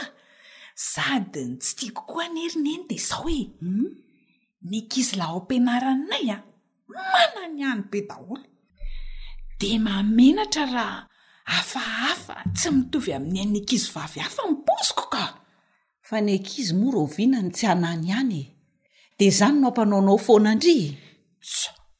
sadyny 0.91 1.51
tsy 1.61 1.71
tiakokoa 1.77 2.23
e. 2.25 2.27
hmm? 2.27 2.33
ny 2.35 2.41
herineny 2.41 2.83
dea 2.89 3.03
zao 3.07 3.25
oe 3.25 3.65
niankizy 4.67 5.15
la 5.19 5.25
ao 5.29 5.37
ampianaranay 5.41 6.25
a 6.35 6.39
mana 7.11 7.41
ny 7.55 7.61
any 7.69 7.83
be 7.91 7.99
daholo 8.09 8.41
de 9.59 9.69
mamenatra 9.85 10.63
raha 10.75 10.99
hafahafa 11.53 12.35
tsy 12.57 12.69
mitovy 12.77 13.11
amin'ny 13.17 13.39
any 13.41 13.51
nyankizy 13.53 13.87
vavyhafa 13.95 14.41
mipaoziko 14.51 15.05
ka 15.13 15.21
fa 16.07 16.19
nakyizy 16.27 16.73
morovinany 16.81 17.49
tsy 17.55 17.65
anany 17.73 18.05
ihanye 18.09 18.43
de 19.19 19.27
zany 19.37 19.57
no 19.61 19.67
mpanaonao 19.71 20.19
foana 20.25 20.51
ndri 20.57 20.77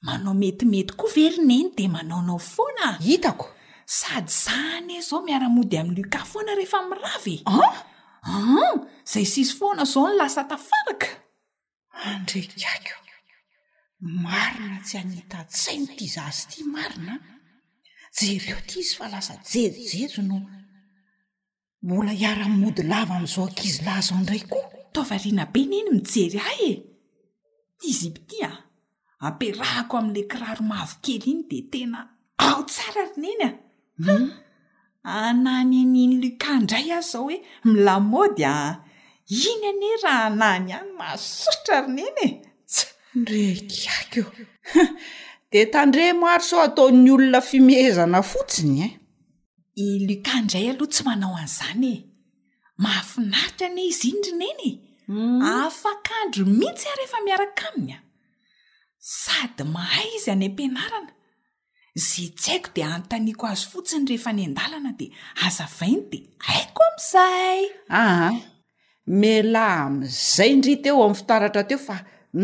manao 0.06 0.34
metimety 0.42 0.92
kouverineny 1.00 1.68
de 1.78 1.86
manaonao 1.96 2.40
foana 2.54 2.86
hitako 3.08 3.48
sady 3.98 4.32
za 4.46 4.56
ane 4.76 4.96
zao 5.08 5.20
miara-mody 5.26 5.76
amin'nyka 5.82 6.20
foana 6.32 6.52
rehefa 6.60 6.80
mirav 6.90 7.24
e 7.34 7.36
n 7.40 7.42
ah? 7.52 7.78
ah, 8.34 8.74
zay 9.12 9.26
sisy 9.32 9.54
foana 9.60 9.84
zao 9.92 10.04
no 10.08 10.14
lasa 10.20 10.42
tafaraka 10.50 11.10
andraikako 12.10 13.24
marina 14.24 14.78
tsy 14.88 14.96
anitatsai 15.02 15.78
no 15.84 15.90
itia 15.94 16.12
zazy 16.16 16.44
ti 16.52 16.60
marina 16.74 17.14
jereo 18.18 18.60
ty 18.68 18.76
izy 18.82 18.94
fa 18.98 19.06
lasa 19.14 19.34
jeojejo 19.52 20.22
nao 20.30 20.42
vola 21.86 22.12
hiara-mody 22.16 22.84
lava 22.92 23.14
am'izao 23.16 23.46
ankizy 23.46 23.80
lahy 23.86 24.02
zao 24.08 24.20
ndraky 24.22 24.46
koa 24.52 24.66
ataovariana 24.80 25.44
be 25.54 25.60
neny 25.72 25.90
mijery 25.94 26.40
ahy 26.50 26.62
e 26.72 26.74
tizyibyty 27.80 28.38
a 28.50 28.52
ampiarahako 29.26 29.94
am'la 30.02 30.20
kiraro 30.32 30.64
mahavokely 30.70 31.26
iny 31.32 31.44
de 31.50 31.60
tena 31.72 32.00
ao 32.46 32.62
tsara 32.70 33.02
rineny 33.12 33.44
a 33.48 33.54
hmm? 34.06 34.26
anany 35.24 35.76
aniny 35.84 36.14
likandray 36.22 36.88
az 36.98 37.06
zao 37.12 37.24
hoe 37.24 37.38
milamody 37.70 38.44
a 38.56 38.58
iny 39.50 39.64
ane 39.72 39.90
raha 40.04 40.26
anany 40.30 40.70
any 40.78 40.92
maasootra 41.00 41.76
rineny 41.86 42.24
e 42.26 42.30
s 42.74 42.76
nrakakeo 43.20 44.28
de 45.52 45.60
tandre 45.74 46.06
moary 46.22 46.44
sao 46.50 46.60
ataon'ny 46.68 47.10
olona 47.14 47.40
fimhezana 47.50 48.20
fotsiny 48.32 48.78
eh? 48.88 48.94
ilikandray 49.86 50.66
aloha 50.72 50.90
tsy 50.92 51.04
manao 51.08 51.34
an'izany 51.42 51.86
e 51.88 51.96
mahafinaritra 52.84 53.68
ny 53.76 53.82
izy 53.92 54.10
iny 54.12 54.24
rineny 54.28 54.64
e. 54.66 54.72
hmm? 55.10 55.42
afakandro 55.64 56.44
mihitsy 56.60 56.86
ah 56.92 56.96
rehefa 57.00 57.20
miaraka 57.28 57.64
aminy 57.74 57.94
a 57.96 58.00
sady 59.20 59.64
mahay 59.76 60.08
izy 60.18 60.32
any 60.34 60.46
ampianarana 60.48 61.12
ze 62.08 62.26
tsy 62.40 62.52
haiko 62.52 62.70
di 62.78 62.82
antaniako 62.96 63.44
azy 63.54 63.66
fotsiny 63.74 64.06
rehefa 64.12 64.32
ny 64.38 64.48
an-dalana 64.50 64.92
di 65.00 65.06
azavainy 65.46 66.02
de 66.12 66.20
aiko 66.56 66.82
ami'izay 66.90 67.62
ah 68.02 68.32
mela 69.22 69.66
amizay 69.86 70.52
ndri 70.58 70.74
teo 70.84 70.98
amin'ny 71.04 71.20
fitaratra 71.22 71.64
teo 71.70 71.80
fa 71.88 71.96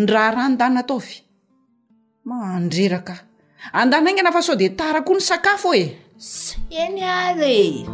nrahara 0.03 0.45
ndanataovy 0.53 1.15
mahandreraka 2.29 3.15
andana 3.79 4.07
inga 4.11 4.23
na 4.27 4.31
fa 4.35 4.41
sao 4.45 4.55
de 4.61 4.69
tarakoa 4.79 5.17
ny 5.17 5.23
sakafoe 5.31 5.83
syeny 6.17 7.03
ale 7.03 7.85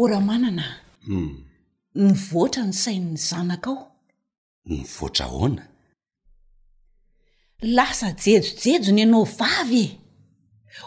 ora 0.00 0.20
manana 0.20 0.80
ny 1.06 1.42
hmm. 1.94 2.14
voatra 2.30 2.64
ny 2.64 2.72
sain'ny 2.72 3.16
zanaka 3.28 3.70
ao 3.70 3.88
nyvoatra 4.64 5.26
oana 5.40 5.62
lasa 7.76 8.08
jejojejo 8.22 8.92
ny 8.92 9.00
ianao 9.02 9.24
vavy 9.24 9.84
e 9.84 9.98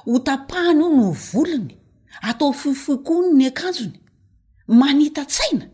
ho 0.06 0.20
tapahany 0.20 0.84
o 0.84 0.90
no 0.90 1.12
volony 1.12 1.81
atao 2.30 2.54
fofokon' 2.62 3.32
ny 3.38 3.46
akanjony 3.52 3.96
manita 4.80 5.24
tsaina 5.32 5.66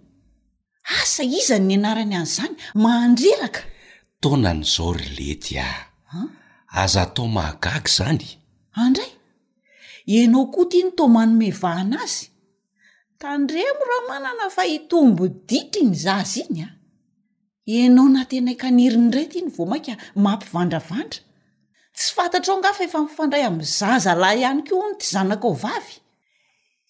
asa 1.01 1.23
izany 1.39 1.65
ny 1.69 1.73
anarany 1.77 2.15
any 2.17 2.27
izany 2.31 2.55
mandreraka 2.83 3.61
taona 4.21 4.49
n'izao 4.59 4.91
ro 4.97 5.05
lety 5.19 5.53
aa 5.67 5.77
aza 6.81 6.99
atao 7.05 7.27
mahagagy 7.37 7.87
zany 7.97 8.27
andray 8.85 9.11
ianao 10.15 10.45
koa 10.53 10.65
tyny 10.71 10.89
to 10.97 11.03
manomevahana 11.15 11.97
azy 12.05 12.25
tandrea 13.21 13.71
mo 13.77 13.83
raho 13.89 14.03
malana 14.11 14.45
fahitombo 14.57 15.23
ditra 15.49 15.81
ny 15.89 15.93
zazy 16.05 16.39
iny 16.49 16.61
a 16.67 16.69
ianao 17.75 18.07
na 18.15 18.21
tena 18.29 18.49
ikanirin 18.55 19.05
ndray 19.07 19.25
tyny 19.33 19.49
vo 19.55 19.63
mainkaa 19.71 19.99
mampivandravandra 20.25 21.19
tsy 21.97 22.07
fantatra 22.15 22.51
ao 22.53 22.59
nga 22.59 22.71
fa 22.77 22.83
efa 22.87 22.99
mifandray 23.05 23.43
amin'zaza 23.49 24.11
lahy 24.23 24.39
ihany 24.43 24.61
ko 24.67 24.73
no 24.81 24.93
ty 24.99 25.05
zanaka 25.15 25.47
ao 25.51 25.57
vavy 25.65 25.95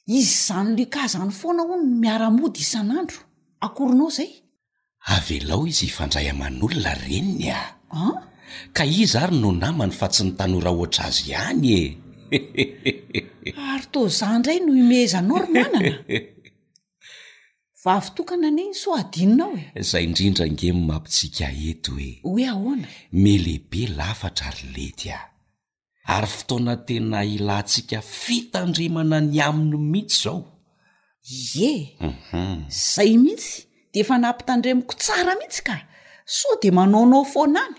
izy 0.07 0.31
izany 0.31 0.71
le 0.77 0.85
kaizany 0.93 1.31
foana 1.39 1.63
ho 1.69 1.75
miara-mody 2.01 2.61
isan'andro 2.65 3.19
akoronao 3.65 4.09
zay 4.17 4.31
avelao 5.15 5.63
izy 5.71 5.85
hifandray 5.89 6.25
aman'olona 6.33 6.91
reniny 7.03 7.47
aa 7.61 8.13
ka 8.77 8.83
iza 9.03 9.17
ary 9.25 9.37
no 9.43 9.49
namany 9.63 9.93
fa 9.99 10.07
tsy 10.13 10.21
nytanoraha 10.25 10.75
ohatra 10.75 11.03
azy 11.09 11.23
ihany 11.33 11.65
e 11.75 11.83
ary 13.71 13.87
to 13.93 14.01
za 14.17 14.27
indray 14.35 14.59
no 14.65 14.71
imezanao 14.83 15.37
ry 15.43 15.47
manana 15.55 15.91
va 17.83 17.93
vy 18.03 18.07
tokana 18.17 18.45
ane 18.51 18.63
ny 18.69 18.75
soadininao 18.83 19.53
e 19.79 19.81
zay 19.89 20.03
indrindra 20.07 20.45
ngemy 20.55 20.81
mampitsiaka 20.89 21.49
eto 21.71 21.91
oe 21.95 22.11
hoe 22.27 22.43
ahoana 22.53 22.87
melehibe 23.23 23.81
lafatra 23.99 24.45
ary 24.51 24.65
lety 24.77 25.07
a 25.19 25.19
ary 26.07 26.27
fotoana 26.27 26.75
tena 26.87 27.19
ilahyntsika 27.35 27.99
fitandremana 28.01 29.19
ny 29.21 29.39
aminy 29.47 29.77
mihitsy 29.91 30.19
zao 30.23 30.39
ieuhm 31.39 32.63
zay 32.95 33.11
mihitsy 33.23 33.51
de 33.93 33.99
efa 34.03 34.15
nampitandremiko 34.23 34.93
tsara 35.01 35.33
mihitsy 35.39 35.61
ka 35.67 35.75
soa 36.37 36.55
de 36.61 36.69
manaonao 36.77 37.23
foanany 37.33 37.75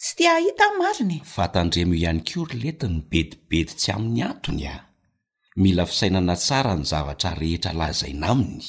tsy 0.00 0.10
tia 0.16 0.30
ahita 0.38 0.64
ny 0.70 0.74
mariny 0.82 1.16
fatandremoo 1.36 1.96
ihany 2.00 2.20
ko 2.28 2.38
ry 2.50 2.56
leti 2.62 2.86
ny 2.94 2.98
bedibedi 3.10 3.72
tsy 3.80 3.88
amin'ny 3.96 4.22
antony 4.30 4.64
a 4.74 4.76
mila 5.62 5.84
fisainana 5.90 6.34
tsara 6.44 6.72
ny 6.80 6.84
zavatra 6.90 7.30
rehetra 7.40 7.72
lahzaina 7.80 8.26
aminy 8.34 8.60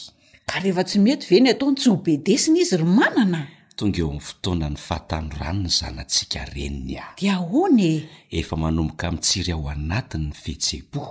ka 0.50 0.56
rehefa 0.64 0.84
tsy 0.88 0.98
mety 1.06 1.26
ve 1.32 1.38
ny 1.42 1.50
ataony 1.52 1.76
tsy 1.80 1.90
ho 1.92 1.96
bedesina 2.08 2.58
izy 2.64 2.78
ry 2.82 2.88
manana 3.00 3.42
a 3.44 3.52
tonga 3.78 4.00
eo 4.02 4.08
amin'ny 4.08 4.26
fotoana 4.28 4.68
ny 4.74 4.80
fahatanorano 4.88 5.60
ny 5.66 5.72
zanantsika 5.80 6.40
reniny 6.56 6.96
ahy 7.04 7.14
dia 7.20 7.36
honye 7.50 7.92
efa 8.40 8.56
manomboka 8.64 9.08
miitsiry 9.14 9.52
ao 9.56 9.66
anatiny 9.76 10.26
ny 10.30 10.36
fehtse-po 10.44 11.04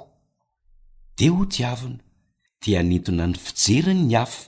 de 1.19 1.27
ho 1.35 1.43
diavina 1.53 1.99
dia 2.63 2.81
nintona 2.89 3.25
ny 3.31 3.37
fijerinny 3.45 4.15
afa 4.23 4.43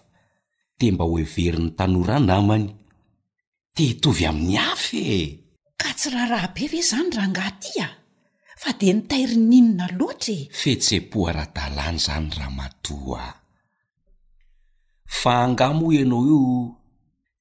de 0.78 0.86
mba 0.94 1.04
hoeverin'ny 1.10 1.70
tanoranamany 1.78 2.66
de 3.74 3.82
hitovy 3.88 4.24
amin'ny 4.30 4.56
afy 4.72 4.98
e 5.18 5.20
ka 5.80 5.88
tsy 5.98 6.06
raha 6.14 6.28
rahabe 6.34 6.64
ve 6.72 6.80
zany 6.90 7.10
raha 7.18 7.28
ngahtya 7.34 7.86
fa 8.62 8.68
de 8.78 8.86
nitairininona 8.96 9.86
loatrae 9.98 10.40
fehtse-po 10.60 11.18
ara-dalàna 11.30 12.00
zany 12.06 12.28
raha 12.38 12.52
matoah 12.58 13.30
fangamo 15.20 15.90
ianao 15.98 16.22
io 16.32 16.42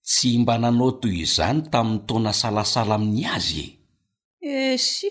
tsy 0.05 0.37
mbananao 0.39 0.91
toy 1.01 1.15
izany 1.23 1.61
tamin'ny 1.71 2.03
taona 2.07 2.33
salasala 2.41 2.95
amin'ny 2.99 3.23
azy 3.35 3.65
e 4.51 4.73
esy 4.75 5.09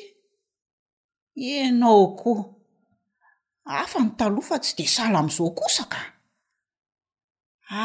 ienao 1.49 2.03
koa 2.21 2.43
afa 3.83 3.99
ny 4.05 4.11
taloh 4.19 4.45
fa 4.49 4.57
tsy 4.63 4.73
de 4.79 4.87
sala 4.97 5.19
amin'izao 5.21 5.51
kosa 5.61 5.85
ka 5.93 6.01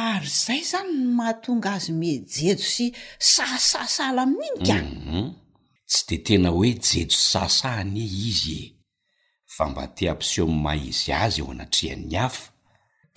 ary 0.01 0.29
zay 0.43 0.61
zany 0.71 0.91
nmahatonga 1.03 1.69
azy 1.77 1.91
me 2.01 2.09
jejo 2.33 2.65
sy 2.75 2.85
sasa 3.33 3.81
sala 3.95 4.21
amin'iny 4.27 4.57
kam 4.67 4.85
mhm. 4.85 5.29
tsy 5.89 6.01
de 6.09 6.17
tena 6.25 6.49
hoe 6.55 6.69
jejosy 6.87 7.23
sasahany 7.31 7.97
e 8.03 8.07
izy 8.29 8.57
e 8.65 8.73
fa 9.55 9.63
mba 9.69 9.83
teampiseeo 9.95 10.47
m 10.49 10.59
mah 10.63 10.79
izy 10.89 11.09
azy 11.25 11.39
eo 11.41 11.51
anatrian'ny 11.55 12.13
hafa 12.21 12.45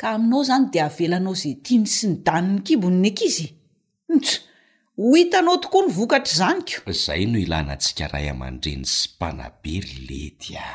ka 0.01 0.07
aminao 0.15 0.43
izany 0.47 0.65
dia 0.73 0.85
avelanao 0.91 1.35
iza 1.39 1.51
tiany 1.65 1.87
sy 1.95 2.05
ny 2.09 2.15
daniny 2.27 2.61
kibonynenka 2.67 3.25
izy 3.31 3.49
nt 4.11 4.27
ho 4.99 5.13
hitanao 5.19 5.57
tokoa 5.63 5.87
ny 5.87 5.93
vokatra 5.99 6.33
izanyko 6.35 6.83
izay 6.95 7.23
no 7.33 7.39
ilana 7.45 7.75
antsikaray 7.77 8.27
aman-dreny 8.33 8.83
sy 8.95 9.09
mpanabe 9.15 9.75
ry 9.87 9.95
lety 10.09 10.57
a 10.59 10.71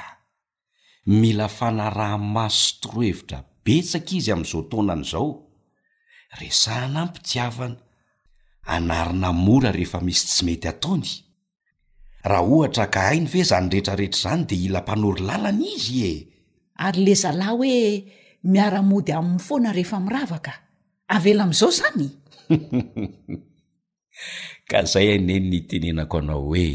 mila 1.22 1.48
fanarah 1.58 2.14
masotro 2.36 3.02
hevitra 3.06 3.40
betsaka 3.66 4.12
izy 4.20 4.32
amin'izao 4.36 4.64
taonana 4.72 5.04
izao 5.08 5.30
resana 6.42 7.02
mpitiavana 7.10 7.78
anarina 8.76 9.30
mora 9.46 9.72
rehefa 9.78 10.00
misy 10.08 10.26
tsy 10.32 10.42
mety 10.48 10.68
ataony 10.74 11.08
raha 12.32 12.50
ohatra 12.56 12.86
ka 12.94 13.00
hainy 13.10 13.28
ve 13.34 13.44
zany 13.52 13.70
rehetrarehetra 13.74 14.20
izany 14.20 14.44
dea 14.50 14.64
ila 14.68 14.82
mpanory 14.86 15.24
lalana 15.30 15.66
izy 15.78 15.96
e 16.12 16.14
ary 16.88 17.02
lezalahy 17.08 17.52
hoe 17.56 17.76
miara-mody 18.52 19.12
amin'ny 19.20 19.44
foana 19.50 19.70
rehefa 19.78 20.00
miravaka 20.08 20.54
avela 21.16 21.42
amin'izao 21.46 21.72
zany 21.82 22.08
ka 24.70 24.80
zay 24.86 25.18
aneny 25.18 25.48
ny 25.52 25.60
tenenako 25.70 26.18
anao 26.22 26.42
hoe 26.54 26.68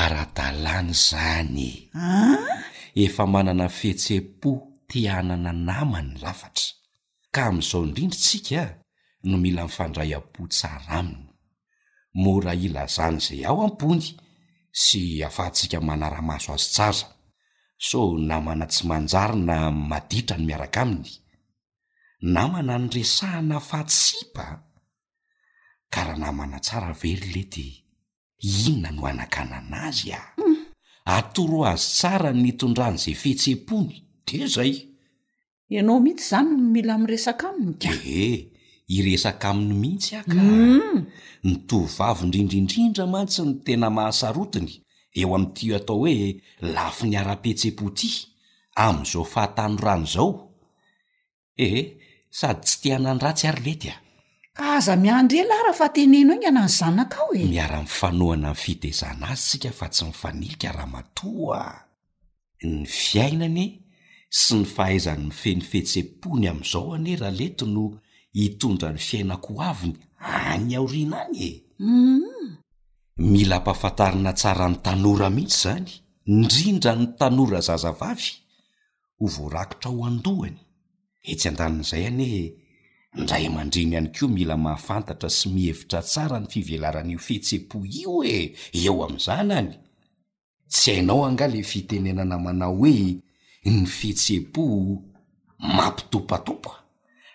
ara-dalàna 0.00 0.92
izany 0.96 1.68
ah? 1.94 2.46
efa 3.04 3.24
manana 3.32 3.66
fehtse-po 3.78 4.50
teanana 4.88 5.52
namany 5.68 6.12
lavatra 6.22 6.72
ka 7.34 7.40
amin'izao 7.50 7.82
indrindritsika 7.86 8.60
e, 8.62 8.66
no 9.28 9.36
mila 9.44 9.62
nifandray 9.66 10.10
am-po 10.18 10.40
tsara 10.52 10.92
aminy 11.02 11.26
mora 12.22 12.52
ilazany 12.66 13.16
izay 13.22 13.42
aho 13.48 13.58
ampony 13.68 14.06
sy 14.84 15.00
hafahatsiaka 15.24 15.78
manaramaso 15.88 16.50
azy 16.56 16.68
tsaaza 16.74 17.06
so 17.86 17.98
namana 18.28 18.64
tsy 18.72 18.82
manjary 18.90 19.38
na 19.48 19.56
maditra 19.88 20.36
ny 20.38 20.44
miaraka 20.48 20.78
aminy 20.86 21.12
namana 22.34 22.74
ny 22.80 22.88
resahana 22.94 23.54
hafahtsiba 23.58 24.46
ka 25.92 26.04
raha 26.04 26.18
namana 26.20 26.58
tsara 26.64 26.92
very 26.92 27.32
lety 27.34 27.66
inona 28.44 28.90
no 28.96 29.02
anakana 29.10 29.56
anazy 29.64 30.08
a 30.12 30.20
hmm. 30.36 30.56
atoro 31.16 31.58
azy 31.72 31.84
tsara 32.00 32.30
nitondran' 32.42 32.98
zay 33.04 33.16
fehtsepony 33.22 33.94
de 34.26 34.38
zay 34.54 34.72
ianao 35.74 35.98
mihitsy 36.04 36.24
izany 36.24 36.50
no 36.56 36.64
mila 36.74 36.94
m' 37.00 37.08
resaka 37.12 37.44
aminy 37.52 37.74
teeh 37.82 38.36
iresaka 38.96 39.46
aminy 39.52 39.74
mihitsy 39.82 40.10
ahka 40.20 40.36
hmm. 40.40 40.98
nytovavy 41.48 42.20
indrindrindrindra 42.26 43.04
mantsy 43.14 43.42
ny 43.46 43.52
tena 43.64 43.88
mahasarotiny 43.96 44.70
eo 45.20 45.30
amin'iti 45.36 45.66
atao 45.78 45.96
hoe 46.02 46.14
lafi 46.74 47.04
niara-petse-poity 47.10 48.10
amn'izao 48.86 49.24
fahatanoran' 49.32 50.06
izao 50.08 50.28
ehe 51.64 51.80
sady 52.38 52.60
tsy 52.66 52.76
tia 52.82 52.96
nandratsy 53.04 53.44
ary 53.50 53.62
lety 53.68 53.88
a 53.94 53.96
ka 54.58 54.74
aza 54.82 54.94
miandryela 55.02 55.54
ara 55.62 55.72
fa 55.80 55.86
teneno 55.94 56.34
ing 56.34 56.44
anany 56.50 56.72
zanaka 56.78 57.18
ao 57.22 57.30
e 57.42 57.44
miara-nnifanoana 57.52 58.50
ny 58.54 58.58
fitezana 58.62 59.26
azy 59.32 59.42
sika 59.50 59.70
fa 59.78 59.86
tsy 59.94 60.04
mifanilika 60.10 60.68
rahamatoa 60.78 61.62
ny 62.68 62.76
fiainane 63.00 63.66
sy 64.42 64.54
ny 64.58 64.64
fahaizany 64.74 65.22
nifenifehtsepony 65.28 66.44
amn'izao 66.50 66.86
ane 66.96 67.12
raha 67.20 67.34
leto 67.40 67.64
no 67.76 67.84
hitondra 68.38 68.88
ny 68.96 69.00
fiaina 69.08 69.36
koaviny 69.46 69.96
any 70.50 70.72
aoriana 70.78 71.18
any 71.26 71.38
eu 71.48 71.56
mm-hmm. 71.78 72.50
mila 73.32 73.56
mpafantarina 73.62 74.32
tsarany 74.38 74.76
tanora 74.84 75.28
mihitsy 75.30 75.60
zany 75.62 75.90
indrindra 76.34 76.92
ny 76.98 77.06
tanora 77.18 77.60
zazavavy 77.68 78.30
ho 79.18 79.26
voarakitra 79.34 79.88
ho 79.94 79.98
andohany 80.10 80.58
etsy 81.30 81.46
an-danin'izay 81.48 82.04
anehe 82.10 82.44
indray 83.16 83.44
aman-drino 83.48 83.92
ihany 83.96 84.10
koa 84.18 84.28
mila 84.36 84.54
mahafantatra 84.64 85.28
sy 85.38 85.46
mihevitra 85.54 86.00
tsara 86.10 86.38
ny 86.40 86.46
fivelaran'io 86.52 87.18
fihtse-po 87.26 87.76
io 88.02 88.14
e 88.38 88.40
eo 88.82 88.96
amin'izany 89.04 89.50
any 89.58 89.70
tsy 90.72 90.88
hainao 90.94 91.20
anga 91.28 91.46
le 91.52 91.60
fitenenana 91.70 92.36
manao 92.44 92.74
hoe 92.80 93.16
ny 93.74 93.86
fihtse-po 93.98 94.62
mampitopatompa 95.76 96.72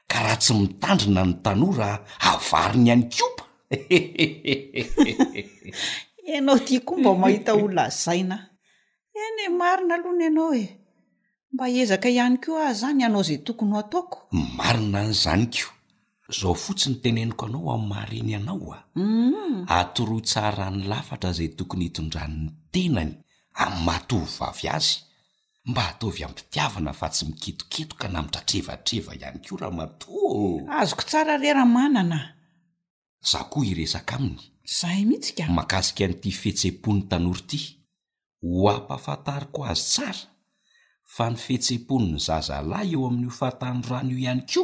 ka 0.09 0.17
raha 0.23 0.37
tsy 0.43 0.53
mitandrina 0.61 1.21
ny 1.27 1.33
tanoara 1.43 1.89
avariny 2.31 2.85
iany 2.89 3.03
kiopa 3.13 3.43
ianao 6.31 6.59
ti 6.65 6.75
koa 6.85 6.97
mba 6.99 7.11
mahita 7.21 7.51
olonazaina 7.53 8.37
eny 9.23 9.39
e, 9.45 9.47
marina 9.59 9.93
alohana 9.95 10.23
ianao 10.27 10.53
e 10.61 10.65
mba 11.53 11.65
ezaka 11.69 12.09
ihany 12.09 12.37
ko 12.41 12.51
a 12.57 12.69
zany 12.79 13.01
anao 13.05 13.21
izay 13.23 13.39
tokony 13.45 13.71
ho 13.73 13.77
ataoko 13.83 14.17
marina 14.59 14.99
n'izany 15.05 15.45
ko 15.53 15.69
zao 16.39 16.53
fotsi 16.63 16.85
ny 16.89 16.95
teneniko 17.03 17.43
anao 17.45 17.69
amin'ny 17.73 17.89
mahareny 17.91 18.31
anao 18.39 18.69
ao 18.73 18.81
mm. 18.95 19.69
atoro 19.79 20.17
tsara 20.27 20.55
ra 20.59 20.67
ny 20.75 20.81
lafatra 20.91 21.29
zay 21.37 21.49
tokony 21.57 21.85
hitondranon'ny 21.87 22.49
tenany 22.73 23.13
am'ny 23.63 23.81
matovyvavy 23.87 24.65
azy 24.77 24.95
mba 25.69 25.81
hataovy 25.87 26.21
ampitiavana 26.27 26.91
fa 26.99 27.07
tsy 27.13 27.23
miketoketoka 27.29 28.05
na 28.11 28.17
amitratrevatreva 28.21 29.11
ihany 29.19 29.39
koa 29.45 29.57
raha 29.61 29.73
matoo 29.77 30.65
azoko 30.79 31.03
tsara 31.09 31.33
rera 31.43 31.63
mananaa 31.75 32.27
za 33.31 33.39
koa 33.51 33.65
iresaka 33.71 34.13
aminy 34.17 34.41
zahay 34.77 35.03
mihitsy 35.09 35.31
ka 35.37 35.43
makasika 35.59 36.03
n'ity 36.09 36.31
fetse-pony 36.41 37.01
tanory 37.09 37.39
ity 37.43 37.59
ho 38.41 38.49
ampaafantariko 38.73 39.59
azy 39.71 39.85
tsara 39.93 40.21
fa 41.15 41.27
ny 41.29 41.37
fehtse-pon' 41.37 42.05
ny 42.15 42.19
zaza 42.25 42.57
lahy 42.65 42.95
eo 42.97 43.03
amin'yihofahatanro 43.07 43.89
rany 43.93 44.09
io 44.13 44.19
ihany 44.23 44.41
ko 44.53 44.61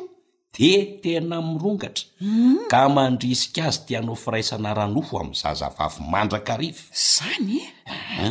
de 0.57 0.69
tena 1.03 1.37
mirongatra 1.45 2.07
mm. 2.21 2.65
ka 2.73 2.81
mandrisika 2.89 3.67
azy 3.69 3.81
tianao 3.87 4.17
firaisana 4.17 4.73
ranofo 4.73 5.19
amin'ny 5.21 5.37
zaza 5.41 5.69
vavy 5.77 5.99
mandrakariva 6.11 6.81
zany 7.09 7.53
e 7.57 7.61
aha 7.93 8.29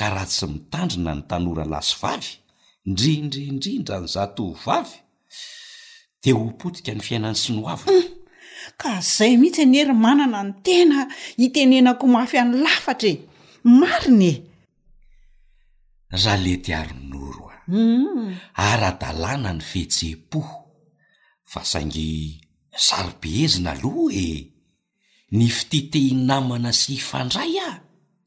ka 0.00 0.06
raha 0.14 0.26
tsy 0.32 0.46
mitandrina 0.54 1.12
ny 1.18 1.22
tanora 1.30 1.64
lasyvavy 1.72 2.30
indrindrindrindra 2.88 3.96
ny 4.00 4.08
zatohvavy 4.16 4.96
de 6.22 6.30
hopotika 6.38 6.92
ny 6.96 7.02
fiainany 7.06 7.36
sin 7.42 7.56
oavina 7.64 8.00
mm. 8.00 8.12
ka 8.80 8.90
zay 9.14 9.36
mihitsy 9.40 9.64
ny 9.68 9.76
hery 9.82 9.94
manana 10.04 10.40
ny 10.48 10.52
tena 10.66 10.98
hitenenako 11.40 12.04
mafy 12.14 12.36
any 12.42 12.56
lafatrae 12.64 13.14
marinye 13.80 14.32
ralety 16.12 16.74
aronoro 16.74 17.46
a 17.54 17.54
mm. 17.70 18.58
ara-dalàna 18.58 19.50
ny 19.54 19.62
fehtsehpo 19.62 20.40
fa 21.50 21.60
saingy 21.70 22.38
sarobeezina 22.86 23.70
alo 23.78 23.94
e 24.26 24.28
ny 25.36 25.46
fititehinamana 25.56 26.70
sy 26.80 26.90
hifandray 26.98 27.54
ah 27.68 27.76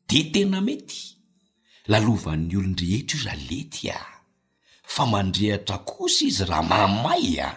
de 0.10 0.20
tena 0.34 0.60
mety 0.68 1.02
lalovan'ny 1.92 2.52
olondrehetra 2.60 3.18
io 3.20 3.24
ra 3.28 3.36
lety 3.50 3.84
a 4.00 4.00
fa 4.94 5.04
mandrehatra 5.12 5.78
kosa 5.92 6.24
izy 6.30 6.44
raha 6.52 6.64
mahmay 6.72 7.26
a 7.48 7.50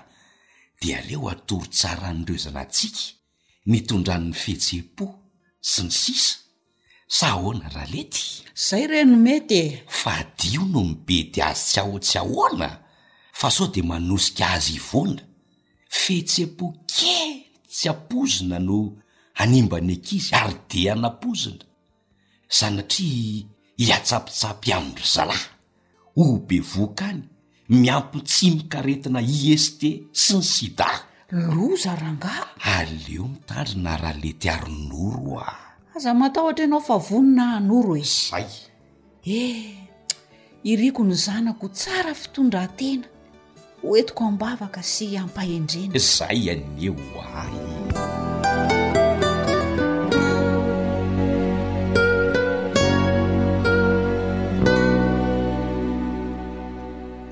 de 0.80 0.88
aleo 0.98 1.22
atorytsara 1.34 2.08
nyroezana 2.18 2.60
antsika 2.66 3.00
nitondran'ny 3.70 4.34
fehtse-po 4.42 5.06
sy 5.70 5.80
ny 5.86 5.92
sisa 6.02 6.34
sa 7.06 7.38
ahoana 7.38 7.70
rahalety 7.70 8.42
zay 8.54 8.86
reno 8.90 9.14
mety 9.16 9.54
e 9.58 9.78
fa 9.86 10.14
dio 10.38 10.60
no 10.72 10.80
mibety 10.82 11.38
azy 11.50 11.62
tsy 11.70 11.78
ahotsi 11.80 12.16
ahoana 12.18 12.68
fa 13.38 13.48
sao 13.56 13.66
de 13.74 13.80
manosika 13.90 14.46
azy 14.56 14.74
ivona 14.80 15.22
fehtse-poke 16.00 17.14
tsy 17.74 17.86
apozina 17.92 18.58
no 18.68 18.78
animba 19.42 19.78
ny 19.86 19.92
ankizy 19.94 20.30
ary 20.40 20.56
de 20.70 20.80
anapozina 20.94 21.64
zan 22.58 22.76
atria 22.82 23.46
hiatsapitsapy 23.82 24.68
amin-ry 24.76 25.04
zalahy 25.14 25.48
ohbe 26.22 26.56
voka 26.72 27.04
any 27.10 27.22
miampitsi 27.74 28.44
mikaretina 28.56 29.20
ieste 29.40 29.88
sy 30.22 30.32
ny 30.38 30.42
sidah 30.54 30.96
loza 31.54 31.92
rangako 32.02 32.46
aleo 32.76 33.24
mitandri 33.32 33.76
na 33.84 33.92
raha 34.02 34.18
lety 34.22 34.48
aronoroa 34.54 35.65
zaho 35.98 36.16
mahatahohtra 36.18 36.64
ianao 36.64 36.80
fa 36.80 36.96
vonona 36.98 37.56
anoro 37.56 37.96
izzay 37.96 38.44
e. 39.24 39.36
eh 39.80 39.82
iriko 40.64 41.04
ny 41.04 41.14
zanako 41.14 41.68
tsara 41.68 42.14
fitondratena 42.14 43.04
oentiko 43.84 44.24
ambavaka 44.24 44.82
sy 44.82 45.16
ampahendrena 45.18 45.98
zay 45.98 46.50
aneo 46.50 46.94
ay 47.38 47.56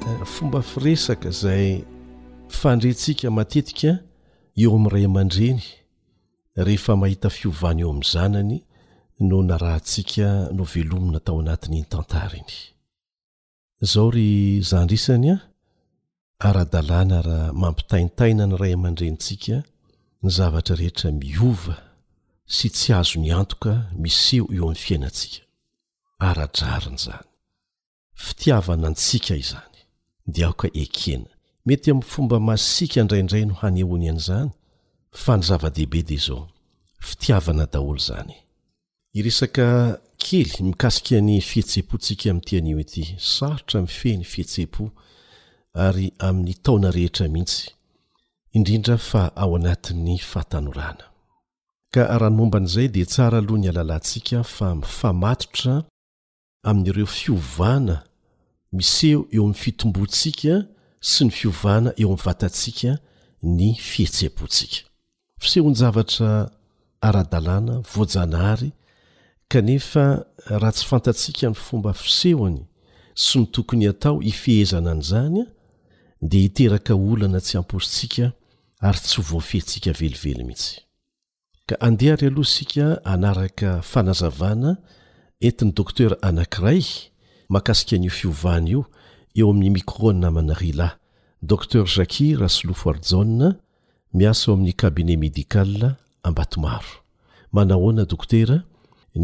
eh, 0.06 0.24
fomba 0.24 0.62
firesaka 0.62 1.30
zay 1.30 1.82
fandrentsika 2.48 3.30
matetika 3.30 3.98
eo 4.56 4.70
ami'ray 4.76 5.04
amandreny 5.04 5.62
rehefa 6.62 6.92
mahita 7.00 7.28
fiovana 7.34 7.80
eo 7.82 7.90
amn'n 7.94 8.02
zanany 8.14 8.58
no 9.28 9.38
narahantsika 9.48 10.28
no 10.56 10.64
velomina 10.74 11.18
tao 11.26 11.38
anatin'iny 11.42 11.84
tantarainy 11.92 12.56
zao 13.92 14.08
ry 14.14 14.28
zandrisany 14.70 15.28
a 15.34 15.38
ara-dalàna 16.48 17.18
raha 17.26 17.50
mampitaintaina 17.62 18.44
ny 18.48 18.54
ray 18.60 18.72
amandrentsika 18.78 19.56
ny 20.22 20.28
zavatra 20.36 20.74
rehetra 20.80 21.08
miova 21.22 21.76
sy 22.54 22.66
tsy 22.74 22.90
azo 23.00 23.16
ny 23.22 23.30
antoka 23.40 23.72
miseo 24.02 24.44
eo 24.56 24.64
amn'ny 24.70 24.82
fiainatsika 24.84 25.40
ara-drariny 26.28 26.98
zany 27.06 27.28
fitiavana 28.24 28.84
antsika 28.90 29.34
izany 29.44 29.74
di 30.32 30.40
aoka 30.46 30.68
ekena 30.82 31.30
mety 31.66 31.88
amin'ny 31.90 32.10
fomba 32.12 32.36
masika 32.50 32.98
ndraiindray 33.04 33.44
no 33.48 33.54
hanehony 33.60 34.06
an'izany 34.12 34.52
fa 35.14 35.36
ny 35.38 35.42
zava-dehibe 35.46 36.02
dea 36.02 36.14
izao 36.18 36.42
fitiavana 37.04 37.66
daholo 37.72 37.96
izany 38.02 38.32
iresaka 39.18 39.66
kely 40.24 40.60
mikasika 40.68 41.20
ny 41.22 41.38
fihetse-pontsika 41.48 42.30
ami'nytian'o 42.32 42.80
ety 42.82 43.04
sarotra 43.32 43.82
mifehiny 43.86 44.24
fihetseh-po 44.32 44.84
ary 45.86 46.06
amin'ny 46.26 46.56
taona 46.64 46.90
rehetra 46.94 47.28
mihitsy 47.30 47.70
indrindra 48.56 48.96
fa 49.10 49.22
ao 49.42 49.54
anatin'ny 49.58 50.18
fahatanorana 50.30 51.06
ka 51.94 52.02
rano 52.18 52.36
momban'izay 52.38 52.88
dia 52.90 53.06
tsara 53.06 53.38
aloha 53.38 53.58
ny 53.60 53.68
alalantsika 53.70 54.40
fa 54.56 54.74
mifamatotra 54.80 55.74
amin'n'ireo 56.68 57.06
fiovana 57.18 57.96
miseo 58.76 59.20
eo 59.30 59.46
amin'ny 59.46 59.62
fitombontsika 59.62 60.54
sy 61.10 61.22
ny 61.28 61.32
fiovana 61.38 61.94
eo 61.94 62.08
amin'ny 62.10 62.24
vatatsika 62.26 62.98
ny 63.56 63.70
fihetseha-pontsika 63.88 64.90
fiseony 65.44 65.74
zavatra 65.80 66.34
ara-dalàna 67.08 67.74
voajanahary 67.94 68.70
kanefa 69.52 70.04
raha 70.60 70.72
tsy 70.76 70.84
fantatsiaka 70.90 71.46
ny 71.50 71.56
fomba 71.66 71.90
fisehony 72.04 72.60
sy 73.24 73.36
ny 73.42 73.46
tokony 73.54 73.84
atao 73.92 74.16
ifehezana 74.32 74.90
an'izany 74.94 75.38
a 75.44 75.48
dia 76.30 76.42
hiteraka 76.46 76.92
olana 77.08 77.38
tsy 77.44 77.54
hamposotsika 77.58 78.26
ary 78.88 79.00
tsy 79.06 79.18
hvoafehitsika 79.26 79.90
velively 80.00 80.44
mihitsy 80.48 80.72
ka 81.68 81.74
andehary 81.88 82.26
aloha 82.30 82.50
sika 82.56 82.86
anaraka 83.14 83.68
fanazavana 83.90 84.70
entin'ny 85.46 85.70
docter 85.78 86.10
anankiray 86.28 86.84
makasika 87.54 87.94
n'io 88.00 88.14
fiovany 88.20 88.68
io 88.74 88.80
eo 89.38 89.46
amin'ny 89.52 89.70
micro 89.76 90.08
namana 90.22 90.54
ryla 90.62 90.88
docter 91.50 91.84
jacqui 91.96 92.28
raslofoarjoa 92.42 93.48
miasa 94.14 94.44
eo 94.50 94.54
amin'ny 94.54 94.74
kabine 94.78 95.14
medikala 95.16 95.88
ambatomaro 96.28 96.92
manahoana 97.56 98.04
dokotera 98.10 98.56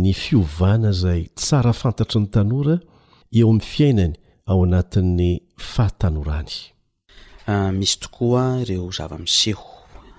ny 0.03 0.09
fiovana 0.22 0.90
zay 1.03 1.22
tsara 1.38 1.72
fantatry 1.81 2.18
ny 2.22 2.29
tanora 2.35 2.74
eo 3.38 3.46
amin'ny 3.50 3.68
fiainany 3.72 4.14
ao 4.50 4.59
anatin'ny 4.66 5.31
fahatanorany 5.72 6.55
ah, 7.53 7.70
misy 7.79 7.96
tokoa 8.03 8.42
ireo 8.62 8.90
zava-miseho 8.96 9.68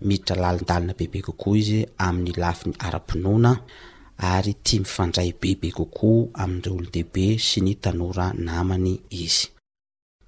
miditra 0.00 0.36
lalindalina 0.36 0.92
bebe 0.98 1.22
kokoa 1.26 1.56
izy 1.58 1.84
amin'ny 2.06 2.34
lafiny 2.42 2.74
ara-pinoana 2.86 3.52
ary 4.34 4.52
tia 4.64 4.82
mifandray 4.82 5.30
bebe 5.42 5.68
kokoa 5.78 6.28
amin'n'ireo 6.42 6.74
olondehibe 6.76 7.24
sy 7.46 7.60
ny 7.64 7.74
tanora 7.82 8.26
namany 8.46 8.92
izy 9.24 9.46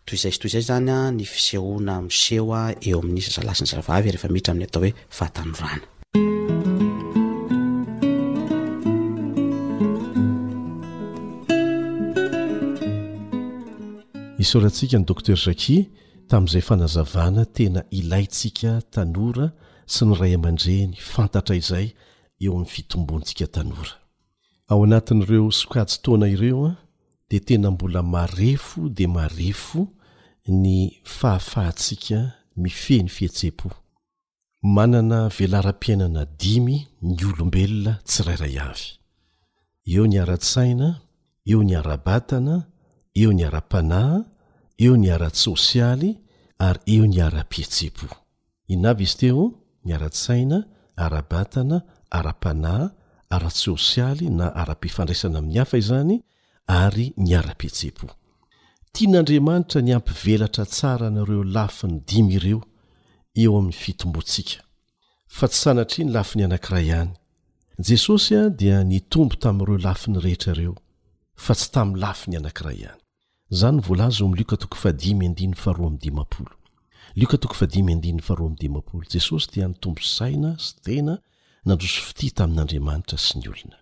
toy 0.09 0.17
izay 0.19 0.33
izy 0.33 0.41
toy 0.41 0.51
izay 0.57 0.65
zany 0.71 0.91
a 0.97 0.99
ny 1.17 1.25
fisehoana 1.33 1.95
miseho 2.07 2.47
a 2.61 2.63
eo 2.89 3.01
amin'i 3.03 3.21
zaza 3.27 3.45
lasiny 3.49 3.69
zaavavy 3.73 4.09
rehefa 4.17 4.33
mihtra 4.35 4.51
amin'ny 4.53 4.69
atao 4.69 4.85
hoe 4.85 4.93
fahatanorana 5.17 5.87
isorantsika 14.43 14.97
ny 14.99 15.05
docter 15.11 15.37
jaki 15.45 15.77
tami'izay 16.31 16.63
fanazavana 16.69 17.43
tena 17.57 17.83
ilaytsika 17.99 18.73
tanora 18.93 19.47
sy 19.93 20.03
ny 20.09 20.15
ray 20.21 20.35
amandre 20.37 20.75
ny 20.91 20.97
fantatra 21.13 21.55
izay 21.61 21.87
eo 22.45 22.53
amin'ny 22.55 22.69
fitombonytsika 22.75 23.47
tanora 23.55 23.95
ao 24.71 24.81
anatin'ireo 24.87 25.47
sokajy 25.61 25.95
taona 26.05 26.27
ireo 26.35 26.63
a 26.69 26.73
di 27.31 27.39
tena 27.49 27.69
mbola 27.75 28.01
marefo 28.15 28.81
de 28.97 29.07
marefo 29.17 29.81
ny 30.63 30.77
fahafahatsika 31.17 32.19
mife 32.63 32.97
ny 33.05 33.09
fihetse-po 33.15 33.69
manana 34.77 35.19
velaram-piainana 35.37 36.23
dimy 36.41 36.77
ny 37.09 37.19
olombelona 37.33 37.93
tsyrayray 38.09 38.57
avy 38.69 38.89
eo 39.95 40.05
ny 40.11 40.17
ara--tsaina 40.23 40.89
eo 41.51 41.61
ny 41.67 41.73
ara-batana 41.81 42.55
eo 43.21 43.31
ny 43.37 43.43
ara-panahy 43.49 44.17
eo 44.85 44.95
ny 44.97 45.11
ara-tssosialy 45.15 46.13
ary 46.67 46.81
eo 46.95 47.07
ny 47.11 47.19
ara-petse-po 47.25 48.07
inavy 48.75 49.05
izy 49.09 49.17
teo 49.25 49.43
nyara-tssaina 49.89 50.59
ara-batana 51.07 51.79
ara-panahy 52.19 52.87
ara-tsosialy 53.35 54.27
na 54.39 54.47
ara-pifandraisana 54.63 55.39
amin'ny 55.43 55.59
hafa 55.61 55.77
izany 55.83 56.17
ary 56.83 57.07
ny 57.17 57.31
ara-pietsepo 57.41 58.07
tia 58.93 59.09
n'andriamanitra 59.11 59.81
nyampivelatra 59.89 60.65
tsara 60.75 61.09
nareo 61.17 61.43
lafi 61.57 61.87
ny 61.91 61.97
dimy 62.09 62.35
ireo 62.39 62.61
eo 63.43 63.53
amin'ny 63.59 63.77
fitombontsika 63.83 64.59
fa 65.37 65.45
tsy 65.51 65.59
sanatria 65.65 66.05
ny 66.07 66.13
lafi 66.17 66.35
ny 66.39 66.45
anankiray 66.47 66.85
ihany 66.91 67.13
jesosy 67.91 68.33
a 68.39 68.45
dia 68.61 68.79
ni 68.91 68.99
tombo 69.13 69.35
tamin'ireo 69.43 69.79
lafiny 69.89 70.19
rehetrareo 70.25 70.75
fa 71.45 71.53
tsy 71.59 71.69
tamin'ny 71.75 72.01
lafi 72.07 72.27
ny 72.31 72.37
anankiray 72.43 72.77
ihany 72.85 73.03
zany 73.51 73.79
n 73.79 73.83
voalaza 73.83 74.25
ami'lioka 74.25 74.57
toko 74.61 74.77
fadimy 74.77 75.27
andinyy 75.27 75.57
faroa 75.57 75.87
am'ny 75.89 75.99
dimampolo 75.99 76.51
lioka 77.17 77.39
toko 77.39 77.55
fadimy 77.55 77.95
ndiny 77.95 78.21
faharoa 78.23 78.49
mny 78.51 78.59
dimapolo 78.61 79.05
jesosy 79.13 79.49
dia 79.53 79.69
nytombo 79.69 80.03
saina 80.03 80.55
sy 80.59 80.75
tena 80.85 81.15
nandroso 81.67 82.01
fiti 82.09 82.31
tamin'andriamanitra 82.39 83.17
sy 83.19 83.39
ny 83.39 83.49
olona 83.49 83.77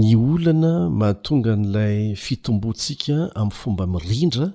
ny 0.00 0.14
olana 0.16 0.72
mahaotonga 0.98 1.52
n'lay 1.62 2.16
fitombontsika 2.24 3.16
amin'ny 3.36 3.52
fomba 3.60 3.86
mirindra 3.86 4.46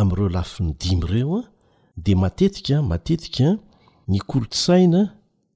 amin'ireo 0.00 0.28
lafi 0.28 0.62
ny 0.62 0.72
dimy 0.80 1.02
ireo 1.08 1.36
an 1.38 1.44
dia 2.04 2.16
matetika 2.16 2.82
matetika 2.82 3.56
ny 4.08 4.18
kolotsaina 4.28 5.00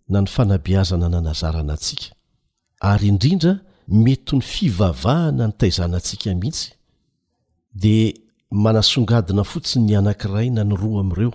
na 0.08 0.18
ny 0.20 0.26
fanabeazana 0.28 1.08
nanazarana 1.12 1.72
antsika 1.76 2.06
ary 2.80 3.08
indrindra 3.12 3.54
mety 3.88 4.36
ny 4.36 4.42
fivavahana 4.54 5.46
ny 5.46 5.52
taizanantsika 5.60 6.32
mihitsy 6.34 6.72
dia 7.76 8.12
manasongadina 8.50 9.44
fotsiny 9.44 9.94
anankiray 9.98 10.50
na 10.54 10.64
ny 10.68 10.74
roa 10.80 11.00
amin'ireo 11.04 11.32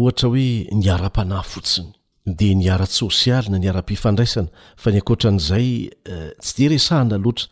ohatra 0.00 0.28
hoe 0.32 0.48
niara-panahy 0.80 1.46
fotsiny 1.52 1.90
dia 2.38 2.54
niarats 2.58 2.96
sosiali 3.00 3.48
na 3.50 3.58
niara-pifandraisana 3.62 4.50
fa 4.80 4.88
ny 4.90 4.98
akotran'izay 5.02 5.68
eh, 6.14 6.30
tsy 6.42 6.56
de 6.60 6.68
resahana 6.74 7.16
loatra 7.24 7.46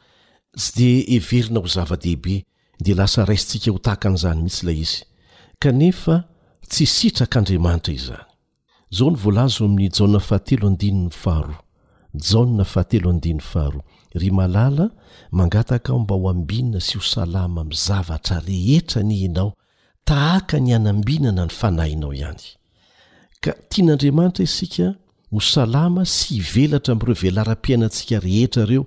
sy 0.62 0.68
dea 0.78 1.04
heverina 1.14 1.58
ho 1.62 1.68
zava-dehibe 1.74 2.34
dia 2.84 2.94
lasa 2.98 3.20
raisintsika 3.28 3.70
ho 3.72 3.78
tahakan'izany 3.86 4.40
mihitsy 4.42 4.64
ilay 4.66 4.78
izy 4.82 4.98
kanefa 5.62 6.14
tsy 6.70 6.84
sitrak'andriamanitra 6.96 7.94
izany 7.98 8.26
zao 8.96 9.10
ny 9.10 9.16
voalazo 9.22 9.62
amin'ny 9.70 9.94
jana 9.98 10.18
fahatelo 10.28 10.64
andininy 10.72 11.12
faharo 11.22 11.54
jana 12.28 12.64
fahatelo 12.72 13.08
andin'ny 13.14 13.38
faharo 13.52 13.80
ry 14.14 14.30
malala 14.30 14.90
mangataka 15.30 15.92
ao 15.92 15.98
mba 15.98 16.14
ho 16.16 16.28
ambinna 16.30 16.80
sy 16.80 16.98
ho 16.98 17.02
salama 17.04 17.64
mi 17.64 17.74
zavatra 17.74 18.38
rehetra 18.46 19.02
ny 19.02 19.26
anao 19.26 19.52
tahaka 20.06 20.60
ny 20.62 20.74
anambinana 20.74 21.44
ny 21.44 21.50
fanahinao 21.60 22.14
ihany 22.14 22.46
ka 23.42 23.52
tian'andriamanitra 23.70 24.44
isika 24.46 24.86
ho 25.30 25.40
salama 25.42 26.04
sy 26.06 26.34
hivelatra 26.38 26.94
am'ireo 26.94 27.16
velaram-piainantsika 27.22 28.20
rehetra 28.26 28.64
reo 28.70 28.84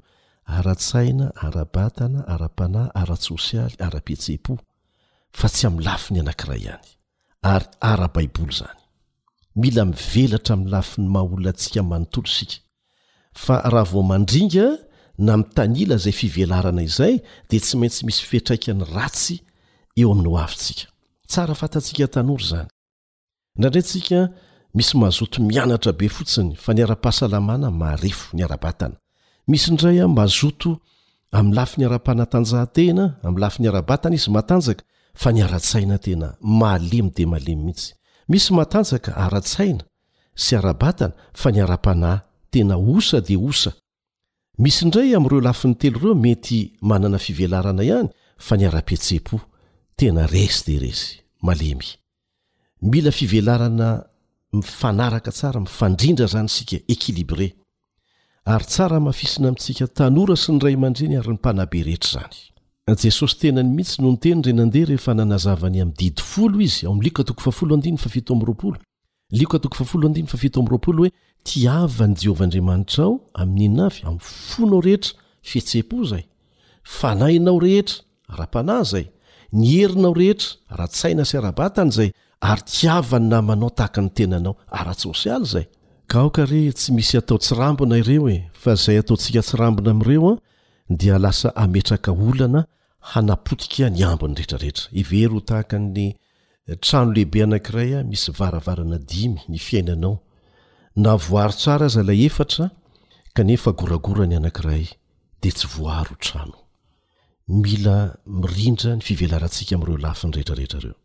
ara-tsaina 0.47 1.27
ara-batana 1.45 2.19
ara-panahy 2.27 2.89
ara-sosialy 3.01 3.75
ara-pietse-po 3.85 4.55
fa 5.35 5.47
tsy 5.51 5.67
amin 5.67 5.83
lafi 5.87 6.13
ny 6.15 6.19
anankiray 6.23 6.61
ihany 6.71 6.85
ary 7.43 7.67
ara-baiboly 7.83 8.53
zany 8.63 8.79
mila 9.59 9.83
mivelatra 9.91 10.55
minlafi 10.57 11.01
ny 11.03 11.07
maha 11.11 11.27
olla 11.35 11.49
antsika 11.51 11.83
manontolo 11.83 12.29
sika 12.37 12.57
fa 13.35 13.55
raha 13.71 13.91
vao 13.91 14.03
mandringa 14.07 14.86
na 15.17 15.37
mitanila 15.37 15.97
zay 15.97 16.11
fivelarana 16.11 16.81
izay 16.83 17.19
de 17.49 17.59
tsy 17.59 17.75
maintsy 17.77 18.01
misy 18.05 18.23
fitraika 18.29 18.71
n'ny 18.73 18.83
ratsy 18.95 19.35
eo 19.99 20.09
amin'ny 20.13 20.29
o 20.29 20.35
avitsika 20.45 20.85
sarafataikatanor 21.31 22.41
zanraaia 22.49 24.21
mis 24.77 24.89
mazoto 25.01 25.37
mianatrabe 25.49 26.07
fotsiny 26.17 26.51
fa 26.63 26.71
ny 26.75 26.79
ara-pahasalamna 26.85 27.69
maefo 27.81 28.25
ny 28.37 28.41
arabatna 28.47 28.95
misayzan 29.47 30.15
phatnjhtenamlany 31.59 33.67
aaaizmnjfa 33.67 35.29
ny 35.35 35.39
aratsainatena 35.47 36.27
maem 36.61 37.07
de 37.15 37.23
mae 37.31 37.53
mihtsymis 37.65 38.45
matanjak 38.57 39.05
ara-tsaina 39.23 39.83
sy 40.43 40.51
arabatna 40.59 41.07
fa 41.39 41.49
ny 41.53 41.59
ar-panatena 41.65 42.75
sa 43.07 43.19
desa 43.27 43.71
misy 44.59 44.83
indray 44.85 45.13
amin'ireo 45.15 45.41
lafin'ny 45.47 45.75
telo 45.75 45.97
ireo 46.01 46.15
mety 46.15 46.59
manana 46.81 47.19
fivelarana 47.25 47.83
ihany 47.83 48.09
fa 48.45 48.55
niara-petse-po 48.57 49.37
tena 49.97 50.25
resy 50.33 50.61
de 50.67 50.75
resy 50.85 51.09
malemy 51.45 51.89
mila 52.91 53.11
fivelarana 53.17 53.89
mifanaraka 54.57 55.31
tsara 55.31 55.59
mifandrindra 55.59 56.27
zany 56.33 56.49
sika 56.49 56.77
ekilibre 56.93 57.47
ary 58.53 58.65
tsara 58.65 58.99
mahafisina 58.99 59.47
amintsika 59.47 59.85
tanora 59.97 60.35
sy 60.35 60.51
ny 60.51 60.59
ray 60.63 60.75
mandreny 60.75 61.15
ary 61.19 61.29
ny 61.35 61.37
mpanabe 61.37 61.83
rehetra 61.85 62.11
zany 62.25 62.37
jesosy 63.03 63.37
tena 63.41 63.61
ny 63.63 63.69
mihitsy 63.77 64.01
no 64.01 64.11
nyteny 64.15 64.41
renandeha 64.47 64.89
rehefa 64.89 65.13
nanazavany 65.13 65.81
amin'ny 65.83 65.97
didi 66.01 66.21
folo 66.31 66.57
izy 66.65 66.85
ao 66.87 66.95
mlika 66.97 67.21
tokofafolo 67.23 67.75
andiny 67.75 67.97
fa 68.01 68.09
fito 68.09 68.33
am'roapolo 68.33 68.77
oe 69.33 71.11
tiavany 71.49 72.15
jehovahandriamanitraao 72.23 73.13
amin'inay 73.41 73.93
amfonao 74.11 74.79
rehetra 74.85 75.13
fihetsepo 75.49 75.97
zay 76.09 76.23
fanainao 76.99 77.59
rehetra 77.65 77.97
ara-panay 78.33 78.83
zay 78.91 79.05
nyerinao 79.53 80.13
rehetra 80.19 80.47
ara-tsaina 80.73 81.23
sy 81.25 81.37
rabatany 81.45 81.91
zay 81.97 82.09
ary 82.49 82.63
tiavany 82.71 83.27
namanao 83.31 83.69
tahaka 83.77 84.01
ny 84.01 84.09
tenanao 84.17 84.55
aratsosial 84.79 85.43
zay 85.53 85.65
oar 86.19 86.49
tsy 86.77 86.89
misy 86.95 87.15
atao 87.17 87.37
tsirambona 87.43 87.97
ireo 88.01 88.27
e 88.29 88.37
fa 88.61 88.75
zay 88.83 88.97
ataotsika 88.99 89.41
tsyrambona 89.47 89.91
amreoa 89.95 90.33
dia 90.99 91.17
lasa 91.17 91.49
ametraka 91.55 92.11
olana 92.27 92.61
hanapotika 93.11 93.87
ny 93.89 93.99
ambonyretrareetra 94.09 94.85
iveryo 95.01 95.39
tahakany 95.39 96.15
trano 96.75 97.11
lehibe 97.13 97.43
anankiraya 97.43 97.99
ah, 97.99 98.03
misy 98.03 98.31
varavarana 98.31 98.97
dimy 98.97 99.39
ny 99.49 99.57
fiainanao 99.57 100.17
na 100.95 101.15
voaro 101.15 101.53
tsara 101.53 101.85
aza 101.85 102.01
ilay 102.01 102.25
efatra 102.25 102.71
kanefa 103.33 103.71
goragorany 103.71 104.35
anankiray 104.35 104.87
dea 105.41 105.51
tsy 105.51 105.67
voaro 105.67 106.15
o 106.15 106.19
trano 106.23 106.57
mila 107.47 107.95
mirindra 108.25 108.95
ny 108.95 109.01
fivelarantsika 109.01 109.75
amn'ireo 109.75 109.97
lafinyrehetrarehetrareo 109.97 110.95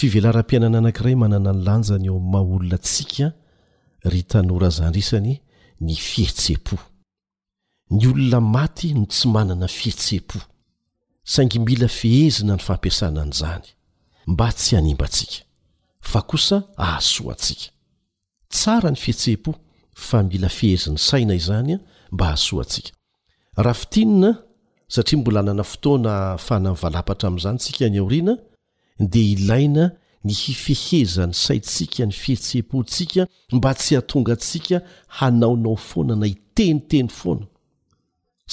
fivelaram-piainana 0.00 0.78
anankiray 0.80 1.14
manana 1.20 1.52
ny 1.52 1.62
lanjany 1.68 2.06
eo 2.08 2.16
am'ny 2.16 2.30
maha 2.32 2.44
olona 2.56 2.74
atsika 2.80 3.28
ry 4.12 4.22
tanorazandrisany 4.30 5.34
ny 5.84 5.94
fihetse-po 6.08 6.78
ny 7.92 8.02
olona 8.08 8.40
maty 8.40 8.94
no 8.96 9.04
tsy 9.06 9.28
manana 9.28 9.68
fihetse-po 9.68 10.38
saingy 11.24 11.58
mila 11.60 11.88
fehezina 11.92 12.56
ny 12.56 12.62
fampiasanan'izany 12.64 13.75
mba 14.26 14.52
tsy 14.52 14.76
hanimbatsika 14.76 15.44
fa 16.00 16.22
kosa 16.22 16.62
ahasoatsika 16.76 17.70
tsara 18.48 18.90
ny 18.90 18.96
fihetsehpo 18.96 19.54
fa 19.94 20.22
mila 20.22 20.48
fehezin'ny 20.48 20.98
saina 20.98 21.34
izanya 21.34 21.80
mba 22.12 22.26
ahasoatsika 22.28 22.90
rahafitinna 23.56 24.42
satria 24.88 25.18
mbola 25.20 25.42
nana 25.42 25.64
fotoana 25.64 26.38
fanany 26.38 26.74
valapatra 26.74 27.28
amn'izanytsika 27.28 27.88
ny 27.88 28.00
oriana 28.00 28.34
de 29.00 29.20
ilaina 29.32 29.84
ny 30.24 30.32
hifehezan'ny 30.32 31.32
saitsika 31.34 32.06
ny 32.06 32.12
fihetsehpontsika 32.12 33.26
mba 33.52 33.74
tsy 33.74 33.94
hatonga 33.94 34.32
atsika 34.32 34.80
hanaonao 35.06 35.76
foana 35.76 36.16
na 36.16 36.26
iteniteny 36.26 37.08
foana 37.08 37.46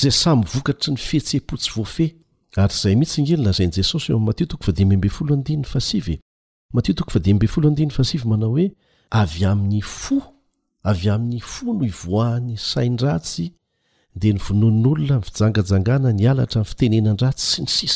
zay 0.02 0.12
samyvokatry 0.12 0.94
ny 0.94 0.98
fihetseh-po 0.98 1.56
tsy 1.58 1.72
voafeh 1.76 2.12
ary 2.58 2.70
tszay 2.70 2.96
mihitsy 2.96 3.22
ngelyna 3.22 3.52
zayn 3.58 3.72
jesosy 3.78 4.08
eo 4.12 4.18
am' 4.18 4.26
matotoko 4.30 4.68
adimbe 4.72 5.10
folo 5.10 5.34
andinny 5.34 5.64
fas 5.66 5.88
matioto 6.74 7.04
adibodnas 7.20 8.26
mana 8.32 8.46
hoe 8.46 8.66
avy 9.22 9.46
amin'ny 9.52 9.82
fo 9.82 10.16
avy 10.92 11.10
amin'ny 11.14 11.40
fo 11.42 11.66
no 11.78 11.86
ivoahan'ny 11.86 12.58
saindratsy 12.58 13.46
de 14.16 14.34
ny 14.34 14.40
vononn'olona 14.40 15.22
fijangajangana 15.22 16.12
ny 16.14 16.26
alatra 16.32 16.64
fitenenandratsy 16.64 17.66
sy 17.76 17.88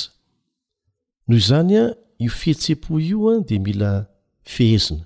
ny 1.27 1.37
ssa 1.37 1.37
noho 1.37 1.37
izany 1.43 1.73
a 1.77 1.83
io 2.19 2.29
fihetsepo 2.31 2.99
io 2.99 3.29
a 3.29 3.39
di 3.47 3.59
mila 3.59 3.91
fehezina 4.43 5.05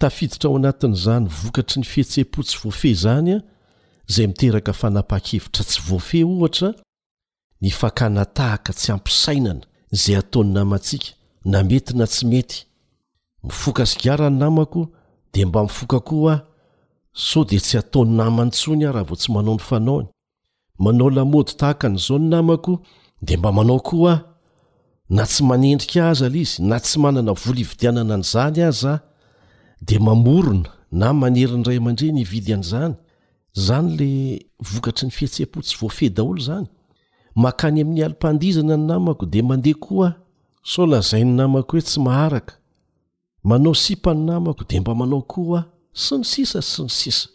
tafiditra 0.00 0.48
ao 0.48 0.56
anatin'zany 0.56 1.26
vokatry 1.42 1.78
ny 1.80 1.86
fihetse-po 1.92 2.40
tsy 2.44 2.56
voafe 2.62 2.94
zany 2.94 3.30
a 3.36 3.38
zay 4.08 4.26
miteraka 4.28 4.72
fanapa-kevitra 4.72 5.62
tsy 5.64 5.80
voafe 5.88 6.24
ohatra 6.24 6.70
nyfakanatahaka 7.64 8.70
tsy 8.78 8.88
ampisainana 8.94 9.62
zay 10.02 10.16
ataony 10.20 10.50
namatsika 10.56 11.08
na 11.50 11.58
mety 11.68 11.92
na 11.98 12.06
tsy 12.12 12.24
mety 12.30 12.58
mifoka 13.44 13.84
sia 13.90 14.14
ny 14.16 14.36
namako 14.42 14.80
de 15.32 15.40
mba 15.44 15.60
mifoka 15.66 15.98
o 16.16 16.28
a 16.34 16.36
so 17.28 17.38
de 17.50 17.58
tsy 17.66 17.74
ataony 17.82 18.10
namantsony 18.20 18.82
ah 18.88 18.94
rahavo 18.94 19.14
tsy 19.20 19.28
manao 19.34 19.54
ny 19.56 19.62
fanaoy 19.68 20.04
manao 20.84 21.08
lad 21.16 21.30
tahaka 21.60 21.86
n'zao 21.94 22.18
ny 22.20 22.28
namako 22.34 22.72
de 23.26 23.34
mba 23.38 23.48
manao 23.56 23.78
ko 23.88 23.96
a 24.12 24.14
na 25.16 25.22
tsy 25.30 25.40
manendrika 25.48 26.00
az 26.10 26.20
l 26.34 26.36
izy 26.42 26.54
na 26.70 26.76
tsy 26.84 26.96
manana 27.02 27.32
volividianana 27.42 28.14
anzany 28.18 28.58
azaa 28.70 28.96
de 29.88 29.96
mamorona 30.06 30.70
na 31.00 31.06
manerinray 31.20 31.78
amandre 31.80 32.06
ny 32.14 32.20
ividy 32.26 32.50
an'zany 32.58 32.94
zany 33.66 33.88
la 34.00 34.08
vokatry 34.70 35.04
ny 35.06 35.12
fihetsehaotsy 35.16 35.72
voafedaolo 35.80 36.40
zany 36.48 36.68
makany 37.34 37.80
amin'ny 37.82 38.02
alpandizana 38.04 38.76
ny 38.78 38.84
namako 38.86 39.26
de 39.26 39.42
mandeha 39.42 39.78
koa 39.78 40.08
aho 40.08 40.18
so 40.62 40.86
lazay 40.86 41.24
ny 41.24 41.34
namako 41.36 41.72
hoe 41.76 41.80
tsy 41.82 42.00
maharaka 42.00 42.54
manao 43.44 43.74
sipa 43.74 44.14
ny 44.14 44.20
namako 44.30 44.62
de 44.64 44.80
mba 44.80 44.94
manao 44.94 45.22
koa 45.22 45.58
ao 45.66 45.68
sy 45.92 46.14
ny 46.16 46.24
sisa 46.24 46.62
sy 46.62 46.82
ny 46.82 46.88
sisa 46.90 47.28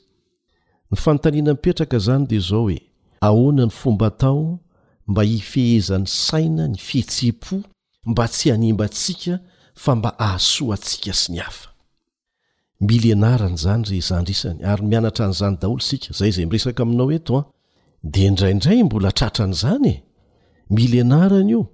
ny 0.91 0.95
fanotaniana 0.97 1.52
mipetraka 1.54 2.00
zany 2.00 2.26
dea 2.28 2.39
zao 2.39 2.62
hoe 2.64 2.80
ahona 3.22 3.66
ny 3.66 3.72
fomba 3.80 4.10
tao 4.12 4.60
mba 5.08 5.22
hifehezan'ny 5.28 6.08
saina 6.08 6.64
ny 6.68 6.78
fhehtsepo 6.88 7.56
mba 8.12 8.26
tsy 8.28 8.45
hanimba 8.52 8.86
atsika 8.86 9.36
fa 9.76 9.95
mba 9.95 10.10
ahasoa 10.20 10.74
atsika 10.76 11.14
sy 11.14 11.32
ny 11.34 11.38
hafa 11.43 11.68
mil 12.88 13.04
anarany 13.14 13.56
zanyry 13.66 14.00
zandrisany 14.10 14.60
ary 14.70 14.86
mianatra 14.89 15.28
n'izany 15.28 15.58
daholo 15.62 15.80
sika 15.84 16.10
zay 16.18 16.32
zay 16.32 16.45
miresaka 16.47 16.84
aminao 16.84 17.06
hoetoan 17.12 17.43
ah. 17.43 17.52
de 18.04 18.24
indraindray 18.26 18.84
mbola 18.84 19.12
tratran' 19.12 19.54
zanye 19.54 20.04
mil 20.70 21.00
anarana 21.02 21.50
io 21.50 21.70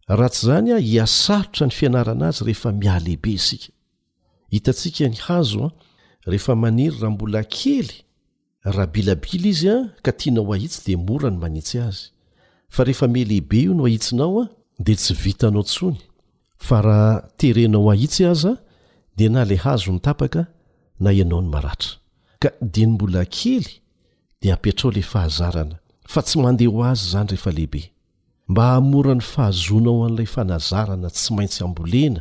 raha 0.09 0.29
tsy 0.33 0.47
zanya 0.47 0.77
hiasarotra 0.79 1.67
ny 1.67 1.73
fianarana 1.79 2.29
azy 2.29 2.43
rehefa 2.47 2.73
mialehibe 2.73 3.39
sahitsika 3.39 5.09
ny 5.09 5.17
hazoa 5.27 5.73
rehefa 6.27 6.55
maniry 6.57 6.95
raha 7.01 7.11
mbola 7.15 7.43
kely 7.45 7.91
rahabilabila 8.63 9.49
izya 9.49 9.75
ka 10.03 10.13
tianao 10.13 10.53
ahitsy 10.55 10.81
de 10.87 10.97
mora 10.97 11.31
ny 11.31 11.37
manitsy 11.41 11.79
azy 11.79 12.05
fa 12.69 12.85
rehefamialehibe 12.85 13.63
io 13.63 13.75
noahiinaoa 13.75 14.49
de 14.79 14.95
tsy 14.95 15.15
vtnao 15.15 15.65
fa 16.61 16.81
raha 16.83 17.29
terenao 17.37 17.91
ahitsy 17.93 18.25
azaa 18.33 18.57
de 19.17 19.29
na 19.29 19.45
le 19.45 19.57
hazo 19.57 19.93
nitapaka 19.93 20.47
na 21.01 21.13
ianao 21.13 21.41
ny 21.43 21.49
maratra 21.55 21.91
ka 22.43 22.49
di 22.73 22.87
ny 22.87 22.93
mbola 22.93 23.25
kely 23.25 23.67
de 24.43 24.53
apetrao 24.53 24.93
la 24.93 25.03
fahazarana 25.13 25.77
fa 26.13 26.21
tsy 26.23 26.37
mandeha 26.39 26.71
ho 26.73 26.81
azy 26.91 27.07
zany 27.13 27.29
rehefa 27.31 27.51
lehibe 27.53 27.83
mba 28.49 28.63
hahamorany 28.67 29.21
fahazonao 29.21 30.05
an'ilay 30.07 30.29
fanazarana 30.37 31.09
tsy 31.11 31.29
maintsy 31.37 31.65
ambolena 31.65 32.21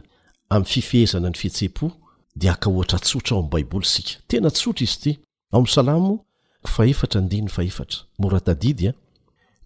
amin'ny 0.53 0.71
fifehezana 0.73 1.29
ny 1.29 1.37
fihetsepo 1.41 1.85
de 2.35 2.49
akaohatra 2.49 2.99
tsotra 2.99 3.35
ao 3.35 3.41
ami' 3.41 3.51
baiboly 3.51 3.85
isika 3.87 4.13
tena 4.27 4.49
tsotra 4.55 4.83
izy 4.87 4.95
ity 4.99 5.11
aomny 5.53 5.67
salamo 5.75 6.13
faefatra 6.75 7.19
ndiny 7.21 7.47
faefatra 7.55 7.99
moratadidya 8.21 8.91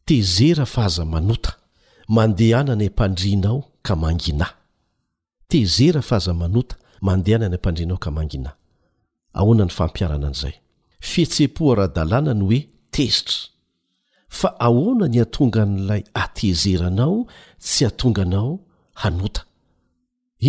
tezera 0.08 0.66
fahazamanota 0.66 1.52
mandeana 2.16 2.74
ny 2.76 2.88
ampandrianao 2.90 3.60
ka 3.86 3.96
mangina 3.96 4.48
tezera 5.54 6.02
fa 6.02 6.16
aza 6.20 6.34
manota 6.42 6.76
mandeha 7.08 7.38
na 7.42 7.48
ny 7.52 7.56
am-pandrianao 7.58 8.00
ka 8.04 8.10
manginahy 8.18 8.58
ahona 9.40 9.64
ny 9.68 9.72
fampiarana 9.78 10.28
an'izay 10.30 10.56
fihetsepoara-dalàna 11.10 12.32
ny 12.40 12.44
hoe 12.48 12.60
tezitra 12.96 13.38
fa 14.40 14.50
ahoana 14.68 15.06
ny 15.14 15.18
atonga 15.26 15.60
an'ilay 15.66 16.04
atezeranao 16.24 17.18
tsy 17.66 17.84
hatonga 17.88 18.24
anao 18.26 18.52
hanota 19.02 19.42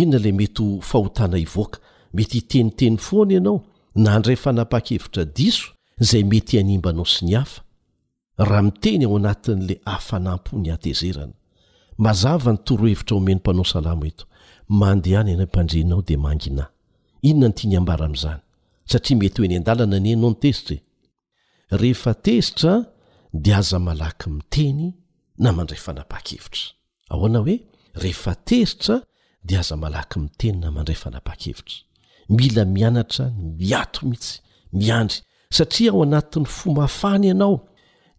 inona 0.01 0.19
la 0.25 0.29
metyho 0.39 0.65
fahotana 0.89 1.37
ivoaka 1.45 1.77
mety 2.15 2.37
iteniteny 2.41 2.95
foana 3.05 3.31
ianao 3.37 3.57
na 4.03 4.11
ndrefa 4.19 4.49
napa-kevitra 4.57 5.23
diso 5.37 5.67
izay 6.01 6.23
mety 6.31 6.53
animbanao 6.63 7.05
sy 7.13 7.21
ny 7.27 7.33
hafa 7.39 7.61
raha 8.47 8.63
miteny 8.67 9.03
ao 9.05 9.13
anatin'la 9.19 9.75
afanampo 9.95 10.51
ny 10.63 10.67
atezerana 10.75 11.35
mazava 12.03 12.49
ny 12.53 12.57
torohevitra 12.65 13.13
omeny 13.19 13.39
mpanao 13.41 13.65
salamo 13.73 14.05
eto 14.11 14.25
mandehany 14.69 15.29
ianao 15.31 15.43
impandrehinao 15.45 16.01
dia 16.01 16.17
manginah 16.17 16.67
inona 17.21 17.47
no 17.47 17.53
tiany 17.53 17.75
ambara 17.77 18.05
ami'izany 18.05 18.39
satria 18.85 19.17
mety 19.17 19.41
hoeny 19.41 19.55
an-dalana 19.57 19.99
nyanao 19.99 20.29
ny 20.29 20.35
tezitra 20.35 20.75
e 20.77 21.77
rehefa 21.77 22.13
tezitra 22.13 22.85
dea 23.33 23.57
aza 23.57 23.79
malaky 23.79 24.29
miteny 24.29 24.93
na 25.37 25.51
mandray 25.53 25.77
fanapakevitra 25.79 26.61
ahoana 27.09 27.39
hoe 27.39 27.61
rehefa 27.93 28.35
tesitra 28.35 29.01
dea 29.43 29.59
aza 29.59 29.75
malaky 29.77 30.19
miteny 30.19 30.57
na 30.59 30.71
mandray 30.71 30.95
fanapakevitra 30.95 31.75
mila 32.29 32.65
mianatra 32.65 33.29
ny 33.29 33.45
miato 33.57 34.05
mihitsy 34.07 34.39
miandry 34.73 35.19
satria 35.49 35.91
ao 35.91 36.03
anatin'ny 36.03 36.45
fomafany 36.45 37.27
ianao 37.27 37.67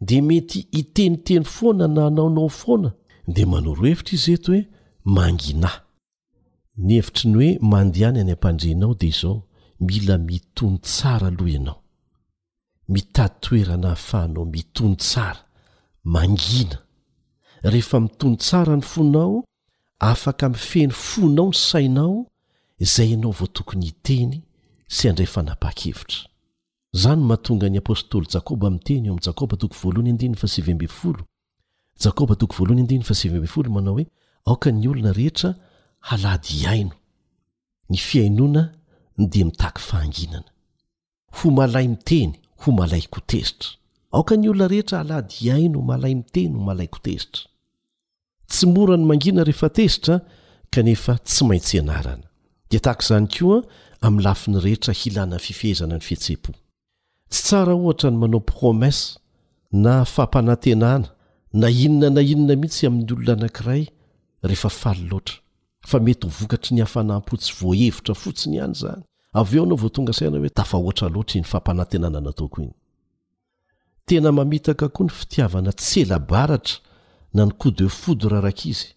dia 0.00 0.22
mety 0.22 0.58
iteniteny 0.80 1.44
foana 1.44 1.88
na 1.88 2.10
naonao 2.10 2.48
foana 2.48 2.90
dia 3.28 3.46
manoro 3.46 3.82
hevitra 3.84 4.14
izy 4.14 4.32
eto 4.32 4.52
hoe 4.52 4.68
manginahy 5.04 5.85
ny 6.78 6.94
hevitry 6.96 7.28
ny 7.30 7.36
hoe 7.36 7.58
mandehany 7.66 8.20
any 8.20 8.32
ampandrenao 8.32 8.94
dea 8.94 9.06
izao 9.08 9.42
mila 9.80 10.18
mitony 10.18 10.78
tsara 10.78 11.26
aloha 11.26 11.50
ianao 11.50 11.82
mitady 12.88 13.34
toerana 13.40 13.88
hafahanao 13.88 14.44
mitony 14.44 14.96
tsara 14.96 15.44
mangina 16.04 16.78
rehefa 17.62 18.00
mitony 18.00 18.36
tsara 18.36 18.76
ny 18.76 18.82
fonao 18.82 19.44
afaka 19.98 20.48
mifeny 20.48 20.90
fonao 20.92 21.46
ny 21.48 21.54
sainao 21.54 22.26
izay 22.78 23.10
ianao 23.10 23.30
vao 23.32 23.46
tokony 23.46 23.86
iteny 23.86 24.42
sy 24.88 25.08
andray 25.08 25.26
fanapa-kevitra 25.26 26.18
zany 26.92 27.22
mahatonga 27.22 27.68
ny 27.68 27.78
apôstôly 27.78 28.28
jakoba 28.34 28.66
amin'ny 28.66 28.82
teny 28.84 29.06
eo 29.08 29.12
ami'ny 29.12 29.24
jakoba 29.26 29.56
toko 29.56 29.74
voalohany 29.82 30.10
andina 30.10 30.34
fa 30.36 30.48
seveambe 30.48 30.88
folo 30.88 31.24
jakoba 32.04 32.34
toko 32.36 32.54
voalohany 32.56 32.80
andiny 32.82 33.02
fa 33.04 33.14
sevyambe 33.14 33.46
folo 33.48 33.70
manao 33.70 33.94
hoe 33.94 34.06
aoka 34.46 34.70
ny 34.70 34.88
olona 34.88 35.12
rehetra 35.12 35.54
alady 36.12 36.54
iaino 36.62 36.94
ny 37.90 37.96
fiainoana 37.98 38.62
ny 39.18 39.26
dea 39.30 39.44
mitahky 39.48 39.80
faanginana 39.88 40.50
ho 41.36 41.50
malay 41.58 41.88
miteny 41.88 42.32
ho 42.62 42.72
malayko 42.78 43.20
tezitra 43.30 43.70
aoka 44.12 44.36
ny 44.36 44.48
olona 44.50 44.68
rehetra 44.70 45.00
alady 45.00 45.34
iaino 45.46 45.80
malay 45.88 46.14
miteny 46.14 46.52
ho 46.56 46.62
malayko 46.68 46.98
tezitra 47.06 47.42
tsy 48.50 48.66
mora 48.74 48.96
ny 48.96 49.04
mangina 49.08 49.44
rehefa 49.48 49.68
tezitra 49.78 50.16
kanefa 50.70 51.12
tsy 51.26 51.40
maintsy 51.48 51.76
ianarana 51.76 52.26
dea 52.70 52.80
tako 52.86 53.00
izany 53.04 53.26
koa 53.34 53.58
a 53.62 53.66
amin'ny 54.06 54.22
lafi 54.26 54.48
ny 54.52 54.58
rehetra 54.66 54.92
hilanan 55.00 55.40
fifehezana 55.46 55.94
ny 55.98 56.04
fihetse-po 56.06 56.52
tsy 57.30 57.40
tsara 57.46 57.72
ohatra 57.78 58.08
ny 58.12 58.18
manao 58.22 58.42
promesy 58.52 59.06
na 59.84 59.92
fampanantenana 60.14 61.08
na 61.60 61.66
inona 61.84 62.08
na 62.14 62.20
inona 62.32 62.54
mihitsy 62.60 62.82
amin'ny 62.88 63.10
olona 63.12 63.32
anankiray 63.38 63.82
rehefa 64.48 64.70
faly 64.82 65.02
loatra 65.12 65.36
fa 65.86 66.00
mety 66.02 66.26
ho 66.26 66.32
vokatry 66.38 66.74
ny 66.74 66.80
hafanampo 66.82 67.36
tsy 67.36 67.54
voahevitra 67.60 68.14
fotsiny 68.14 68.56
ihany 68.56 68.74
zany 68.74 69.02
avy 69.38 69.56
eo 69.58 69.64
anao 69.64 69.76
vo 69.78 69.88
tonga 69.88 70.12
saina 70.12 70.38
hoe 70.38 70.48
tafa 70.48 70.78
oatra 70.78 71.08
loatra 71.08 71.40
ny 71.40 71.44
fampanantenana 71.46 72.18
ana 72.18 72.32
taoko 72.32 72.62
iny 72.62 72.72
tena 74.06 74.32
mamitaka 74.32 74.88
koa 74.88 75.06
ny 75.06 75.12
fitiavana 75.12 75.72
tsy 75.72 76.00
elabaratra 76.00 76.76
na 77.34 77.44
ny 77.46 77.52
coup 77.58 77.70
de 77.78 77.86
foud 77.88 78.22
rarak' 78.32 78.66
izy 78.70 78.88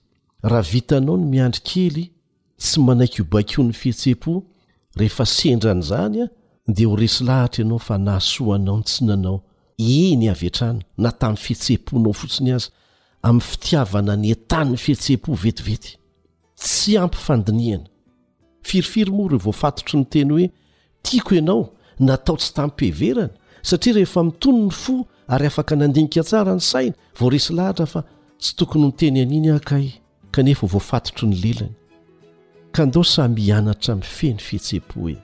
raha 0.41 0.67
vita 0.71 0.97
anao 0.97 1.17
ny 1.17 1.25
miandry 1.29 1.61
kely 1.61 2.05
tsy 2.57 2.79
manaiky 2.81 3.21
obakion'ny 3.21 3.73
fihetse-po 3.73 4.43
rehefa 4.97 5.25
sendrany 5.25 5.79
izany 5.85 6.21
a 6.25 6.27
dea 6.67 6.87
ho 6.89 6.95
resy 6.95 7.23
lahatra 7.25 7.61
ianao 7.63 7.79
fa 7.79 7.97
nahasoanao 7.97 8.77
n 8.77 8.83
tsy 8.83 9.03
nanao 9.05 9.39
eny 9.77 10.25
aveatranana 10.33 10.81
na 10.97 11.11
taminny 11.11 11.37
fihetse-ponao 11.45 12.13
fotsiny 12.13 12.51
azy 12.57 12.69
amin'ny 13.21 13.45
fitiavana 13.47 14.15
ny 14.17 14.33
antaniny 14.33 14.77
fihetse-po 14.77 15.33
vetivety 15.33 15.98
tsy 16.59 16.97
ampifandiniana 16.99 17.85
firifiry 18.63 19.11
moa 19.11 19.27
iry 19.31 19.35
o 19.39 19.43
voafatotro 19.47 19.99
ny 19.99 20.05
teny 20.11 20.31
hoe 20.33 20.49
tiako 21.01 21.35
ianao 21.35 21.69
natao 21.99 22.37
tsy 22.37 22.53
tam-peverany 22.53 23.29
satria 23.61 23.93
rehefa 23.93 24.23
mitony 24.23 24.63
ny 24.65 24.69
fo 24.71 25.05
ary 25.27 25.47
afaka 25.47 25.75
nandinika 25.75 26.23
tsara 26.23 26.53
ny 26.55 26.59
saina 26.61 26.95
vo 27.19 27.29
resy 27.29 27.53
lahatra 27.55 27.85
fa 27.85 28.03
tsy 28.39 28.55
tokony 28.55 28.83
honteny 28.83 29.21
an'iny 29.21 29.49
akay 29.55 29.91
kanefa 30.31 30.67
voafatotro 30.67 31.27
ny 31.29 31.35
lelany 31.43 31.73
ka 32.71 32.85
ndao 32.85 33.03
sa 33.03 33.27
mihianatra 33.27 33.95
mi'ny 33.95 34.07
fehiny 34.17 34.39
fihetse-po 34.39 35.09
e 35.09 35.15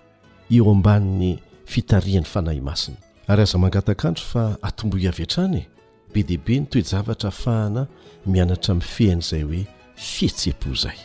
eo 0.52 0.72
ambanin'ny 0.72 1.40
fitarihan'ny 1.72 2.26
fanahy 2.26 2.62
masina 2.62 2.98
ary 3.28 3.42
aza 3.44 3.58
mangatakaandro 3.58 4.24
fa 4.32 4.44
atomboiavy 4.62 5.24
atranye 5.24 5.66
be 6.14 6.24
deaibe 6.24 6.60
ny 6.60 6.66
toejavatra 6.70 7.30
afahana 7.30 7.88
mianatra 8.26 8.76
mi'ny 8.76 8.88
fehana 8.94 9.22
izay 9.22 9.44
hoe 9.44 9.66
fihetse-po 10.00 10.74
zay 10.76 11.00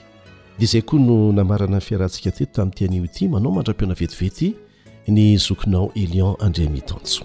die 0.61 0.67
izay 0.69 0.83
koa 0.85 1.01
no 1.01 1.31
namarana 1.33 1.79
y 1.81 1.81
fiarahantsika 1.81 2.31
teto 2.37 2.53
tamin'ny 2.59 2.75
tianio 2.77 3.03
ity 3.09 3.27
manao 3.33 3.51
mandram-pioana 3.57 3.95
vetivety 3.97 4.51
ny 5.09 5.39
zokinao 5.41 5.87
elion 5.97 6.35
andrea 6.47 6.69
mitantso 6.69 7.25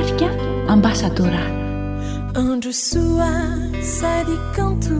arka 0.00 0.30
ambasadora 0.74 1.46
ndrosoa 2.56 3.30
sadicantu 3.86 4.98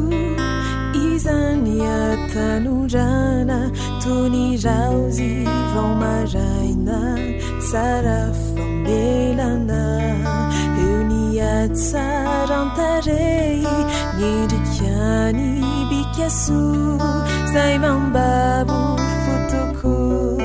izaniatanurana 1.12 3.58
tuni 4.02 4.54
rauzi 4.64 5.32
vomaraina 5.74 7.00
sara 7.70 8.20
fondelana 8.42 9.82
yuniat 10.82 11.74
sarantarei 11.88 13.64
ngediciani 14.18 15.50
bichia 15.90 16.28
su 16.40 16.62
zaiman 17.54 18.00
babu 18.14 18.78
futuu 19.22 20.44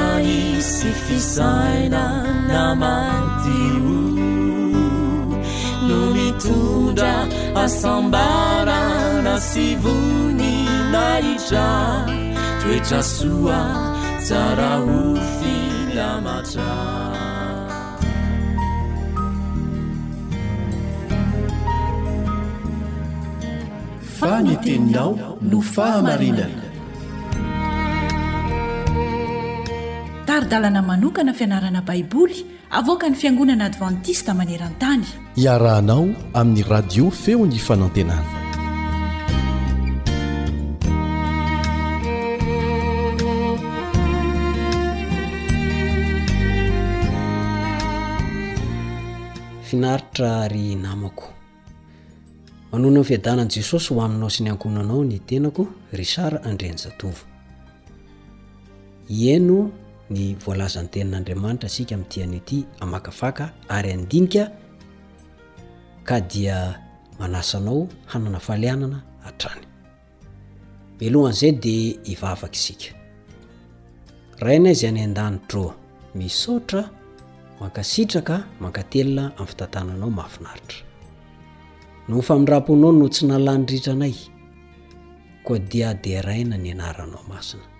sy 0.61 0.91
fisaina 1.07 2.05
na 2.47 2.75
mantio 2.75 3.89
no 5.87 5.99
mitondra 6.13 7.25
asambarana 7.63 9.39
si 9.39 9.75
vony 9.81 10.53
mahitra 10.91 11.67
toetra 12.61 13.01
soa 13.13 13.61
tsara 14.25 14.71
ofilamatra 14.99 16.73
fa 24.17 24.31
ny 24.45 24.55
teninao 24.63 25.13
no 25.49 25.59
fahamarina 25.73 26.60
dalana 30.51 30.81
manokana 30.81 31.33
fianarana 31.33 31.81
baiboly 31.81 32.45
avoaka 32.69 33.09
ny 33.09 33.15
fiangonana 33.15 33.65
advantista 33.65 34.31
maneran-tany 34.33 35.05
iarahanao 35.35 36.05
amin'ny 36.33 36.63
radio 36.67 37.07
feo 37.11 37.45
ny 37.47 37.55
fanantenana 37.59 38.31
finaritra 49.71 50.47
ry 50.51 50.75
namako 50.75 51.31
manona 52.71 53.01
fiadanany 53.09 53.47
jesosy 53.55 53.93
ho 53.93 54.01
aminao 54.03 54.29
sinyankonanao 54.29 55.03
ny 55.03 55.19
tenako 55.19 55.63
rysar 55.93 56.41
andreny 56.43 56.77
zatova 56.77 57.23
ieno 59.07 59.71
ny 60.11 60.35
vlazanytenin'andriamanitra 60.35 61.69
sika 61.69 61.97
mitianyty 61.97 62.55
amakafaka 62.79 63.49
ary 63.69 63.91
andinika 63.93 64.51
ka 66.03 66.19
dia 66.21 66.75
manasanao 67.19 67.87
hanana 68.05 68.39
falianana 68.39 68.99
atrany 69.29 69.63
ohnzay 71.21 71.51
de 71.63 71.77
ivvak 72.11 72.55
sika 72.55 72.95
zatr 74.73 75.73
misotra 76.19 76.81
mankasitraka 77.61 78.35
mankatelna 78.63 79.23
ami'nyfitantananao 79.37 80.09
mahainaitra 80.19 80.79
nofaidraponao 82.09 82.91
no 82.99 83.05
tsy 83.13 83.23
nalanyritranay 83.29 84.15
ko 85.45 85.53
dia 85.71 85.89
de 86.03 86.13
raina 86.27 86.57
ny 86.63 86.69
anaranao 86.75 87.23
masina 87.31 87.70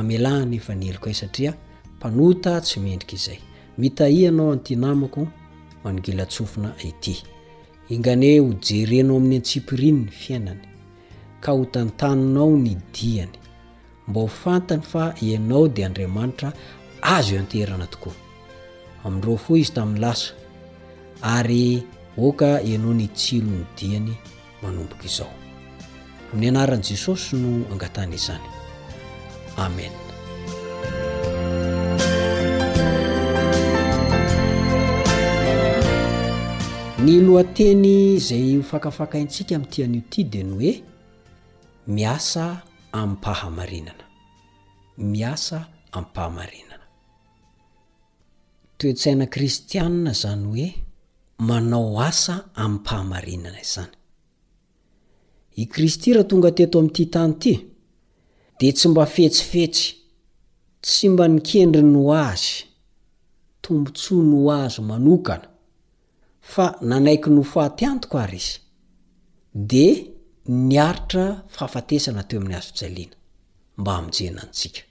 amelahany 0.00 0.56
efa 0.56 0.74
nieloka 0.74 1.06
ay 1.10 1.14
satria 1.14 1.54
mpanota 1.96 2.60
tsy 2.60 2.80
miendrika 2.80 3.14
izay 3.16 3.38
mitaianao 3.78 4.52
antynamako 4.52 5.22
manongilatsofina 5.84 6.70
ity 6.88 7.14
ingane 7.94 8.38
ho 8.40 8.48
jerenao 8.66 9.16
amin'ny 9.16 9.36
antsipirinny 9.40 10.08
fiainany 10.20 10.64
ka 11.40 11.50
hotantaninao 11.58 12.56
ny 12.64 12.76
diany 12.94 13.36
mba 14.08 14.20
ho 14.20 14.26
fantany 14.26 14.82
fa 14.82 15.14
ianao 15.28 15.68
di 15.68 15.84
andriamanitra 15.84 16.52
azo 17.02 17.34
o 17.34 17.38
aterana 17.40 17.86
tokoa 17.86 18.14
areofo 19.04 19.56
izy 19.56 19.72
tami'ny 19.72 19.98
lasa 20.00 20.32
ary 21.22 21.82
oka 22.16 22.62
ianao 22.62 22.94
nytsilo 22.94 23.50
ny 23.50 23.64
diany 23.78 24.12
manomboka 24.62 25.04
izao 25.04 25.32
amin'ny 26.32 26.48
anaran' 26.48 26.82
jesosy 26.88 27.36
no 27.36 27.48
angatany 27.72 28.14
izany 28.14 28.48
amen 29.64 29.92
ny 37.06 37.14
lohanteny 37.26 37.94
izay 38.16 38.48
fakafakaintsika 38.70 39.52
am'tian'io 39.58 40.02
ty 40.10 40.20
de 40.32 40.40
ny 40.48 40.54
hoe 40.56 40.72
miasa 41.96 42.44
ampahamarinana 43.02 44.04
miasa 45.12 45.58
ammpahamarinana 45.98 46.84
toetsaina 48.78 49.26
kristianna 49.34 50.12
zany 50.22 50.44
hoe 50.52 50.66
manao 51.48 51.94
asa 52.08 52.34
amin'mpahamarinana 52.62 53.60
izany 53.66 53.92
i 55.56 55.64
kristy 55.72 56.08
raha 56.14 56.28
tonga 56.30 56.50
teto 56.58 56.76
am'ity 56.82 57.04
tany 57.14 57.32
ity 57.38 57.54
de 58.58 58.68
tsy 58.72 58.88
mba 58.88 59.04
fetsifetsy 59.16 59.86
tsy 60.84 61.06
mba 61.12 61.24
nikendri 61.34 61.82
nyho 61.92 62.02
azy 62.28 62.48
tombontso 63.62 64.14
noho 64.30 64.50
azo 64.64 64.80
manokana 64.90 65.48
fa 66.52 66.66
nanaiky 66.88 67.28
no 67.36 67.42
fahtiantoko 67.52 68.16
ary 68.24 68.38
izy 68.42 68.54
de 69.70 69.86
niaritra 70.68 71.24
fahafatesana 71.54 72.22
to 72.28 72.32
amin'ny 72.36 72.56
azo 72.58 72.72
fijaliana 72.78 73.16
mba 73.80 73.90
aminjena 73.98 74.42
ntsika 74.50 74.82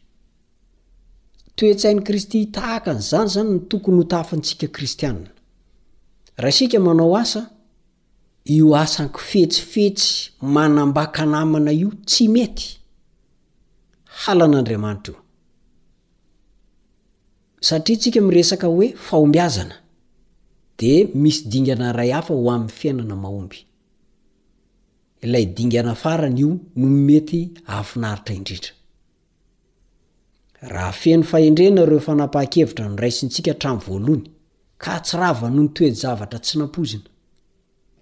toe-tsain'ny 1.57 2.01
kristy 2.07 2.39
tahaka 2.55 2.89
nyizany 2.97 3.29
zany 3.35 3.51
tokony 3.69 3.97
ho 3.99 4.03
tafantsika 4.11 4.67
kristianina 4.75 5.31
raha 6.41 6.53
isika 6.55 6.77
manao 6.85 7.13
asa 7.23 7.41
io 8.55 8.67
asako 8.83 9.19
fetsifetsy 9.31 10.07
manambaka 10.55 11.19
anamana 11.25 11.71
io 11.81 11.89
tsy 12.09 12.25
mety 12.35 12.65
halan'andriamanitra 14.23 15.13
io 15.13 15.21
satria 17.61 17.97
tsika 17.99 18.21
miresaka 18.21 18.67
hoe 18.67 18.87
fahombyazana 19.07 19.75
de 20.79 20.91
misy 21.21 21.41
dingana 21.51 21.91
ray 21.93 22.11
hafa 22.15 22.33
ho 22.37 22.45
amn'ny 22.55 22.69
fiainana 22.79 23.15
mahomby 23.23 23.59
ilay 25.21 25.45
dingana 25.57 25.95
farana 25.95 26.37
io 26.39 26.47
no 26.75 26.87
mety 27.07 27.39
afinaritra 27.79 28.33
indrindra 28.35 28.71
raha 30.73 30.91
feny 31.01 31.23
fahendrena 31.31 31.85
reo 31.85 31.99
fanapaha-kevitra 31.99 32.87
no 32.89 32.95
raisintsika 33.03 33.51
htram' 33.53 33.81
voalohany 33.87 34.31
ka 34.83 34.99
tsyrava 34.99 35.49
nony 35.49 35.69
toejavatra 35.75 36.39
tsy 36.43 36.55
nampozina 36.59 37.07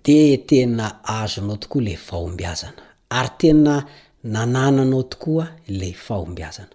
de 0.05 0.17
tena 0.47 0.85
azonao 1.19 1.57
tokoa 1.61 1.81
lay 1.87 1.97
fahombiazana 2.07 2.81
ary 3.19 3.31
tena 3.41 3.75
nanananao 4.23 5.03
tokoa 5.03 5.47
lay 5.67 5.93
fahombiazana 5.93 6.69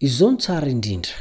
izao 0.00 0.30
ny 0.32 0.38
tsara 0.38 0.68
indrindra 0.68 1.16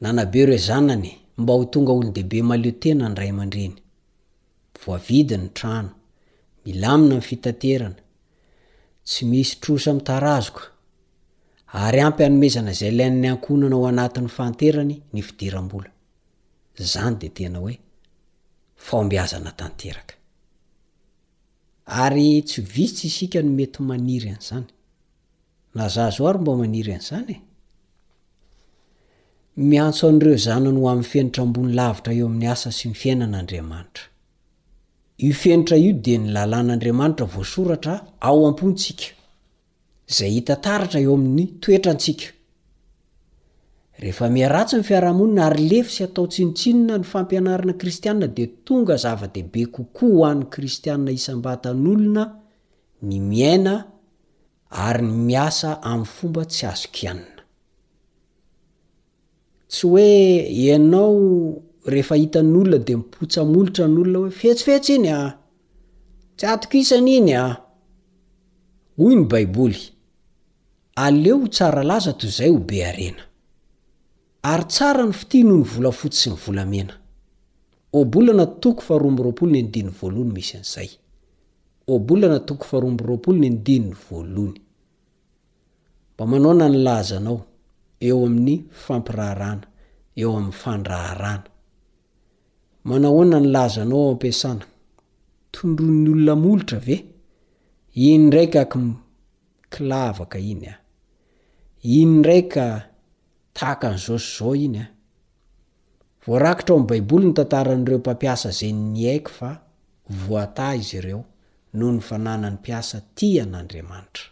nanabe 0.00 0.38
ireo 0.42 0.58
zanany 0.68 1.12
mba 1.40 1.52
ho 1.54 1.64
tonga 1.72 1.92
olo 1.92 2.08
dehibe 2.16 2.42
maleotena 2.48 3.04
ny 3.08 3.14
ray 3.18 3.30
aman-dreny 3.34 3.74
voavidi 4.82 5.36
ny 5.42 5.48
trano 5.58 5.90
milamina 6.64 7.14
nfitaterana 7.20 8.00
tsy 9.08 9.22
misy 9.30 9.52
trosa 9.62 9.88
amitaraazoka 9.92 10.62
ary 11.84 12.00
ampy 12.06 12.22
hanomezana 12.24 12.72
zay 12.78 12.92
lany'ny 12.98 13.28
ankohnana 13.32 13.76
ao 13.76 13.84
anatin'ny 13.92 14.30
fanterany 14.38 14.96
ny 15.14 15.20
fidiram-bola 15.28 15.90
zany 16.92 17.14
de 17.20 17.28
tena 17.36 17.58
hoe 17.62 17.74
fahombiazana 18.86 19.50
tanteraka 19.60 20.14
ary 21.90 22.42
tsy 22.44 22.60
vitsy 22.62 23.06
isika 23.08 23.42
no 23.42 23.50
mety 23.58 23.80
maniry 23.90 24.28
an'izany 24.34 24.66
lazaha 25.78 26.10
zao 26.16 26.26
ary 26.30 26.38
mba 26.40 26.52
maniry 26.60 26.92
an'izany 26.96 27.34
e 27.36 27.40
miantso 29.68 30.02
an'ireo 30.10 30.36
zany 30.46 30.64
no 30.74 30.80
ho 30.80 30.88
amin'ny 30.92 31.08
fienatra 31.10 31.40
ambony 31.46 31.70
lavitra 31.78 32.12
eo 32.18 32.26
amin'ny 32.30 32.46
asa 32.54 32.70
sy 32.78 32.86
ny 32.90 32.94
fiainan'andriamanitra 33.02 34.04
io 35.26 35.32
fenatra 35.42 35.76
io 35.84 35.92
de 36.04 36.14
ny 36.18 36.26
lalàn'andriamanitra 36.36 37.26
voasoratra 37.34 37.94
ao 38.28 38.38
am-pontsika 38.48 39.06
zay 40.16 40.30
hitantaratra 40.36 40.98
eo 41.04 41.12
amin'ny 41.18 41.46
toetrantsiaka 41.62 42.26
rehefa 44.00 44.28
miaratsy 44.32 44.76
nyfiarahamonina 44.80 45.44
ary 45.46 45.62
lef 45.70 45.88
sy 45.92 46.04
atao 46.06 46.24
tsintsinona 46.32 46.96
ny 46.98 47.04
fampianarana 47.04 47.74
kristiana 47.80 48.26
de 48.36 48.46
tonga 48.64 48.96
zava-de 48.96 49.42
be 49.52 49.66
kokoa 49.74 50.10
hoanny 50.10 50.44
kristianna 50.54 51.10
isambatan'olona 51.18 52.22
ny 53.06 53.16
miaina 53.30 53.74
ary 54.86 55.04
ny 55.06 55.12
miasa 55.28 55.70
ami'ny 55.90 56.08
fomba 56.14 56.42
tsy 56.50 56.64
azokanina 56.72 57.44
tsy 59.70 59.86
oe 59.86 60.08
inao 60.64 61.20
eefa 61.98 62.14
hitanyolona 62.20 62.78
demiotsamolotra 62.88 63.84
nyolonaoe 63.88 64.32
fetsifetsy 64.40 64.94
inytsy 64.96 66.44
atok 66.52 66.74
isany 66.80 67.10
iny 67.18 67.34
oy 69.04 69.14
ny 69.18 69.24
baiboly 69.30 69.80
aleo 71.04 71.42
tsara 71.52 71.82
laza 71.90 72.12
tozay 72.20 72.50
o 72.50 72.58
be 72.68 72.80
arena 72.92 73.24
ary 74.42 74.64
tsara 74.64 75.04
ny 75.04 75.12
fiti 75.12 75.42
noho 75.44 75.58
ny 75.60 75.68
volafotsy 75.74 76.20
sy 76.22 76.30
ny 76.32 76.36
volamena 76.44 76.94
obolana 77.92 78.46
toko 78.62 78.80
faharombo 78.86 79.22
roolo 79.22 79.46
ny 79.52 79.60
andinyvoalony 79.64 80.32
misy 80.32 80.56
anzay 80.56 80.90
bolanatoko 82.08 82.64
faharobo 82.64 83.04
rool 83.06 83.38
ny 83.40 83.46
andinny 83.50 83.92
voalony 84.06 84.54
mba 86.14 86.26
manaona 86.26 86.68
nylazanao 86.68 87.40
eo 88.00 88.26
amin'ny 88.26 88.56
fampirarana 88.84 89.66
eo 90.16 90.30
ami'ny 90.36 90.52
fandraharana 90.52 91.46
manao 92.84 93.14
hona 93.16 93.40
ny 93.40 93.48
lazanao 93.54 94.06
o 94.06 94.10
ampiasana 94.10 94.64
tondrony 95.52 96.08
olona 96.10 96.34
molotra 96.36 96.78
ve 96.78 96.96
iny 97.94 98.18
ndraika 98.26 98.60
akyilavaka 98.60 100.38
iny 100.38 100.64
a 100.72 100.76
iny 101.82 102.22
draika 102.22 102.89
taka 103.54 103.92
nyzosi 103.92 104.38
zao 104.38 104.54
iny 104.56 104.78
a 104.80 104.86
voarakitra 106.26 106.74
o 106.74 106.78
ami' 106.78 106.86
baiboly 106.90 107.24
nytantaran'reompampiasa 107.28 108.50
zay 108.58 108.72
nyaiko 108.72 109.30
favoat 109.30 110.58
izy 110.78 110.96
ireo 110.98 111.22
noony 111.78 112.00
fananany 112.00 112.58
piasa 112.62 113.00
tianandriamanitra 113.14 114.24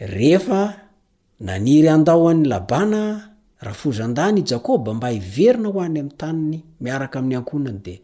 refa 0.00 0.60
naniry 1.40 1.88
andaoanylaana 1.88 3.30
rafozandany 3.60 4.40
jakôba 4.42 4.94
mba 4.94 5.08
hiverina 5.08 5.68
hoany 5.68 5.98
am'ny 6.00 6.12
tanny 6.20 6.58
miaraka 6.80 7.18
am'ny 7.18 7.34
ankonany 7.36 7.78
de 7.86 7.94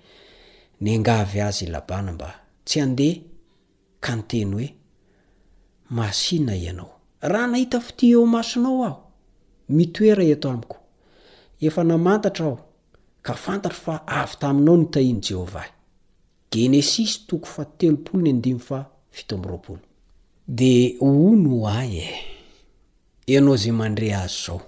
nngavy 0.82 1.40
azy 1.40 1.64
ana 1.88 2.12
mba 2.12 2.28
tsy 2.66 2.80
ande 2.80 3.08
ka 4.00 4.16
nteny 4.16 4.50
hoe 4.54 4.68
masina 5.90 6.52
ianao 6.56 6.92
raha 7.20 7.46
nahita 7.46 7.80
fiti 7.80 8.06
eomasinao 8.14 8.84
aho 8.86 9.00
mitoera 9.68 10.22
ito 10.24 10.50
amiko 10.50 10.76
efa 11.60 11.82
namantatra 11.84 12.46
aho 12.46 12.58
ka 13.22 13.34
fantatro 13.34 13.78
fa 13.84 13.94
avy 14.06 14.36
taminao 14.38 14.76
nytaiany 14.76 15.20
jehova 15.20 15.62
ay 15.62 15.68
e. 15.68 15.70
denesisy 16.52 17.26
toko 17.26 17.46
fa 17.46 17.64
teloolniroao 17.64 18.86
de 20.48 20.96
o 21.00 21.10
no 21.36 21.66
ay 21.68 21.98
e 21.98 22.08
ianao 23.32 23.56
zay 23.56 23.72
mandre 23.72 24.14
azy 24.14 24.38
zao 24.46 24.60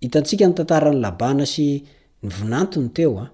hitantsika 0.00 0.46
ny 0.48 0.54
tantarany 0.54 1.00
labana 1.00 1.46
sy 1.46 1.66
ny 2.22 2.28
vinantony 2.28 2.88
teo 2.88 3.18
a 3.18 3.26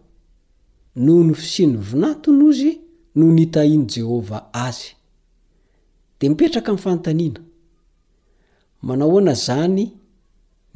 noho 0.97 1.24
nysy 1.26 1.66
ny 1.66 1.76
vinantony 1.78 2.42
ozy 2.49 2.70
noho 3.14 3.32
nytahiany 3.32 3.86
jehovah 3.86 4.44
azy 4.53 4.90
de 6.20 6.28
mipetraka 6.28 6.70
min'fantaniana 6.72 7.40
manao 8.82 9.11
hoana 9.11 9.34
zany 9.34 9.90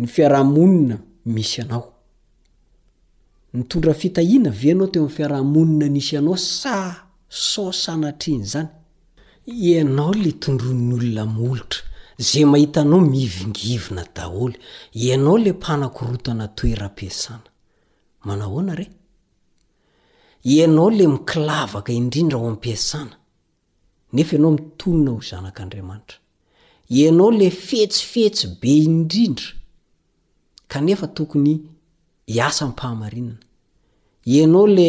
ny 0.01 0.07
fiarahamonina 0.07 0.97
misy 1.27 1.61
anao 1.61 1.93
ny 3.55 3.63
tondra 3.69 3.95
fitahiana 3.95 4.49
aveanao 4.51 4.87
teo 4.87 5.03
min'ny 5.05 5.17
fiarahmonina 5.17 5.87
misy 5.95 6.17
anao 6.17 6.37
sa 6.37 6.77
sosaanatriany 7.29 8.45
zany 8.45 8.69
ianao 9.47 10.15
le 10.15 10.33
tondroni 10.33 10.83
ny 10.85 10.95
olona 10.99 11.25
molotra 11.27 11.81
zay 12.19 12.45
mahita 12.45 12.81
anao 12.81 13.01
miivingivina 13.01 14.05
daholy 14.17 14.57
ianao 15.05 15.39
le 15.45 15.53
mpanako 15.53 16.05
rotana 16.07 16.47
toeraam-piasana 16.49 17.47
manahoana 18.25 18.75
re 18.81 18.87
ianao 20.55 20.91
le 20.91 21.09
mikilavaka 21.09 21.93
indrindra 21.93 22.39
ao 22.39 22.49
ampiasana 22.49 23.17
nefa 24.13 24.33
ianao 24.37 24.53
mitonona 24.57 25.11
ho 25.11 25.21
zanak'andriamanitra 25.31 26.17
ianao 26.91 27.31
le 27.31 27.51
fhetsifetsy 27.51 28.47
be 28.61 28.69
indrindra 28.77 29.47
kanefa 30.73 31.07
tokony 31.15 31.61
hiasannn 32.33 32.73
pahamarinana 32.81 33.39
ianao 34.35 34.67
le 34.77 34.89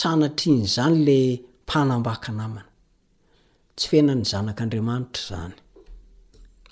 sanatr'inyzany 0.00 0.98
le 1.08 1.18
mpanambaka 1.62 2.30
namana 2.38 2.70
tsy 3.76 3.86
fena 3.90 4.12
ny 4.18 4.24
zanak'andramanitra 4.30 5.22
zany 5.28 5.56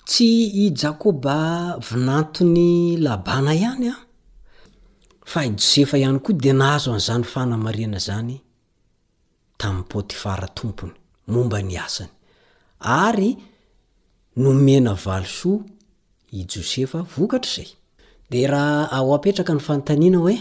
tsy 0.09 0.27
i 0.63 0.65
jakôba 0.81 1.35
vinantony 1.87 2.69
labana 3.05 3.51
ihanyaa 3.59 3.99
jsefaiany 5.65 6.19
koa 6.25 6.39
de 6.43 6.51
nahazo 6.59 6.89
an'zanyfanamarina 6.97 7.99
zany 8.07 8.35
tamin'ny 9.59 9.87
potifara 9.91 10.47
tompony 10.57 10.95
momba 11.33 11.57
nyasany 11.71 12.13
ary 13.05 13.29
nomena 14.41 14.93
valsoa 15.05 15.63
i 16.39 16.41
jsefa 16.51 16.99
vokatrazay 17.17 17.69
de 18.29 18.47
raha 18.47 18.87
ao 18.91 19.07
apetraka 19.15 19.53
ny 19.53 19.59
fanontaniana 19.65 20.17
hoe 20.23 20.37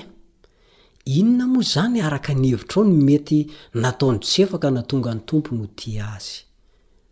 inona 1.19 1.47
moa 1.53 1.63
izany 1.67 1.99
araka 2.07 2.33
ny 2.35 2.47
hevitra 2.51 2.79
ao 2.83 2.89
ny 2.91 2.97
mety 3.09 3.39
nataony 3.75 4.19
josefa 4.23 4.57
ka 4.63 4.71
na 4.71 4.83
tonga 4.83 5.15
ny 5.15 5.23
tompo 5.29 5.51
no 5.55 5.67
tia 5.67 6.07
azy 6.17 6.35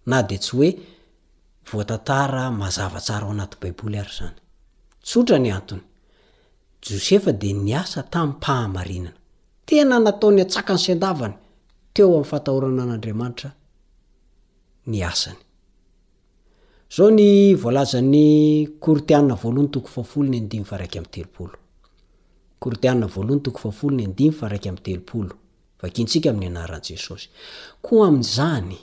na 0.06 0.22
de 0.22 0.36
tsy 0.38 0.50
hoe 0.56 0.70
voatantara 1.70 2.50
mazavatsara 2.50 3.24
ao 3.26 3.32
anaty 3.34 3.56
baiboly 3.60 3.98
ary 3.98 4.12
zany 4.18 4.38
tsotra 5.04 5.38
ny 5.38 5.50
antony 5.52 5.82
josefa 6.82 7.32
de 7.32 7.52
ny 7.52 7.72
asa 7.82 8.02
tamin'ny 8.02 8.34
mpahamarinana 8.36 9.16
tena 9.66 9.96
nataony 10.00 10.40
atsaka 10.42 10.72
ny 10.74 10.80
sen-davany 10.84 11.34
teo 11.94 12.06
amin'ny 12.10 12.28
fatahorana 12.32 12.82
an'andriamanitra 12.82 13.50
ny 14.90 15.00
asany 15.12 15.43
zao 16.96 17.10
ny 17.10 17.54
volazan'ny 17.54 18.66
kortiana 18.80 19.34
voalohany 19.42 19.68
toko 19.70 20.04
olonydiraky 20.16 20.98
amteooia 20.98 21.50
vaohany 23.12 23.36
toko 23.44 23.68
aolonyndimy 23.68 24.32
fa 24.38 24.48
raky 24.48 24.70
telopolo 24.84 25.30
vakintsika 25.82 26.30
am'ny 26.30 26.46
ananesosazy 26.46 28.78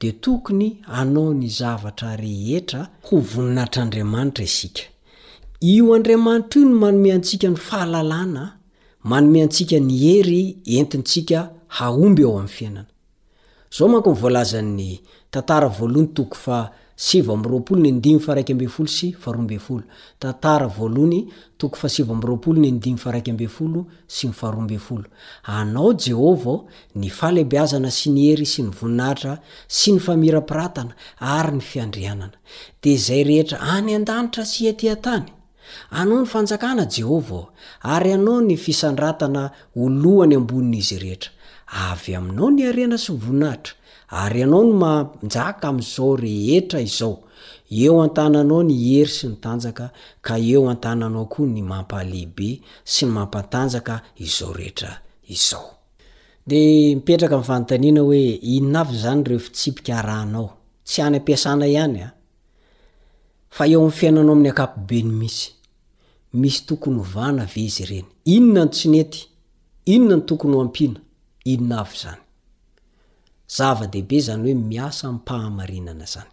di 0.00 0.12
tokony 0.20 0.80
anao 0.88 1.34
ny 1.34 1.48
zavatra 1.48 2.10
rehetra 2.16 2.80
ho 3.04 3.16
voninahtr'andriamanitra 3.32 4.44
isika 4.44 4.82
io 5.72 5.92
andriamanitra 5.94 6.60
io 6.60 6.68
ny 6.68 6.74
manome 6.80 7.10
antsika 7.12 7.46
ny 7.50 7.56
fahalalàna 7.66 8.44
manome 9.10 9.40
antsika 9.42 9.78
ny 9.88 9.92
hery 10.02 10.42
entintsika 10.78 11.40
haomby 11.76 12.22
eo 12.26 12.32
amin'ny 12.38 12.48
fiainana 12.56 12.88
zao 13.78 13.86
manko 13.92 14.10
ny 14.12 14.18
voalazan'ny 14.20 14.90
tantara 15.32 15.68
voalohany 15.76 16.08
toko 16.16 16.34
fa 16.44 16.58
ao 17.00 17.36
ny 17.76 17.92
dmy 17.96 18.18
b 23.32 23.44
s 24.06 24.24
n 25.48 25.72
nao 25.72 25.92
jehovao 26.06 26.66
ny 26.94 27.10
falebeazana 27.10 27.90
sy 27.90 28.10
ny 28.12 28.22
hery 28.28 28.44
sy 28.46 28.62
ny 28.62 28.70
voninaitra 28.80 29.34
sy 29.78 29.90
ny 29.96 30.00
famirapiratana 30.06 30.92
ary 31.38 31.52
ny 31.56 31.60
fiandrianana 31.70 32.36
de 32.82 32.92
zay 33.04 33.22
rehetra 33.30 33.58
any 33.76 33.90
an-danitra 33.98 34.44
syatiantany 34.52 35.28
anao 36.00 36.20
ny 36.22 36.26
fanjakana 36.32 36.84
jehova 36.94 37.42
ary 37.94 38.10
anao 38.18 38.38
ny 38.48 38.56
fisandratana 38.64 39.44
olohany 39.84 40.34
ambonin'izy 40.40 40.98
rehetra 41.04 41.30
avy 41.90 42.12
aminao 42.18 42.48
nyarena 42.58 42.96
sy 43.04 43.12
yoninatra 43.22 43.72
ary 44.10 44.40
ianao 44.40 44.64
no 44.64 44.72
manjaka 44.72 45.68
amzao 45.68 46.16
rehetra 46.16 46.80
izao 46.80 47.18
eo 47.70 48.00
antananao 48.02 48.62
ny 48.62 48.76
ery 49.00 49.10
sy 49.18 49.26
ny 49.30 49.36
tanjaka 49.40 49.88
ka 50.26 50.34
eo 50.38 50.68
atannao 50.72 51.24
koa 51.32 51.46
ny 51.54 51.62
mampalehibe 51.70 52.50
sy 52.92 53.02
ny 53.06 53.10
mampatanjaka 53.12 53.94
izao 54.18 54.52
reeoena 54.52 54.98
a 58.02 58.04
zanyrefiinaotsy 59.02 60.98
any 61.06 61.16
apisna 61.20 61.50
anyaaeomy 61.54 63.92
fiainanao 63.98 64.32
ami'ny 64.34 64.50
akapobe 64.52 64.98
ny 65.02 65.22
isy 65.28 65.48
misy 66.40 66.60
tokony 66.66 67.02
ona 67.26 67.44
vezy 67.54 67.84
reny 67.90 68.06
inona 68.24 68.64
ny 68.64 68.70
tsinety 68.72 69.20
inona 69.94 70.16
ny 70.16 70.22
tokony 70.28 70.54
ho 70.56 70.60
ampina 70.66 71.00
inna 71.52 71.76
avy 71.82 71.96
zany 72.02 72.20
zava 73.56 73.86
deibe 73.92 74.18
zany 74.26 74.44
hoe 74.52 74.54
miasa 74.72 75.06
pahamarinana 75.28 76.06
zany 76.12 76.30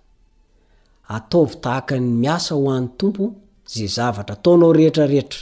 ataovy 1.16 1.56
tahaka 1.64 1.96
ny 2.02 2.08
miasa 2.24 2.54
hoan'ny 2.62 2.90
tompo 3.00 3.24
zay 3.74 3.88
zavatra 3.98 4.34
ataonao 4.38 4.72
rehetrareetra 4.80 5.42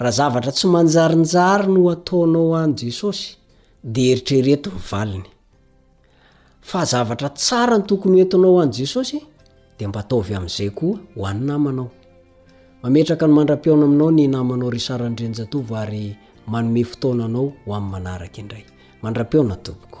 aha 0.00 0.10
zavatra 0.18 0.52
tsy 0.56 0.66
manjarijary 0.74 1.68
no 1.74 1.80
ataonao 1.96 2.46
anyjesosy 2.62 3.26
de 3.94 4.02
eritreret 4.12 4.64
vany 4.90 5.20
zavatra 6.92 7.28
tsara 7.40 7.76
ny 7.78 7.84
tokony 7.88 8.16
entinao 8.24 8.56
anjesosy 8.64 9.18
de 9.78 9.84
mbatavy 9.90 10.32
amzay 10.38 10.70
ko 10.78 10.86
hoany 11.18 11.40
namnao 11.48 11.88
aeak 12.86 13.22
ny 13.28 13.32
mandra-pna 13.36 13.82
aminao 13.86 14.10
ny 14.16 14.24
namnao 14.34 14.70
rsarandrenjatov 14.74 15.66
ary 15.82 16.04
manome 16.52 16.82
ftonanao 16.90 17.46
oam'y 17.72 17.90
manaraka 17.94 18.38
indray 18.42 18.64
mandra-pionatopoko 19.02 20.00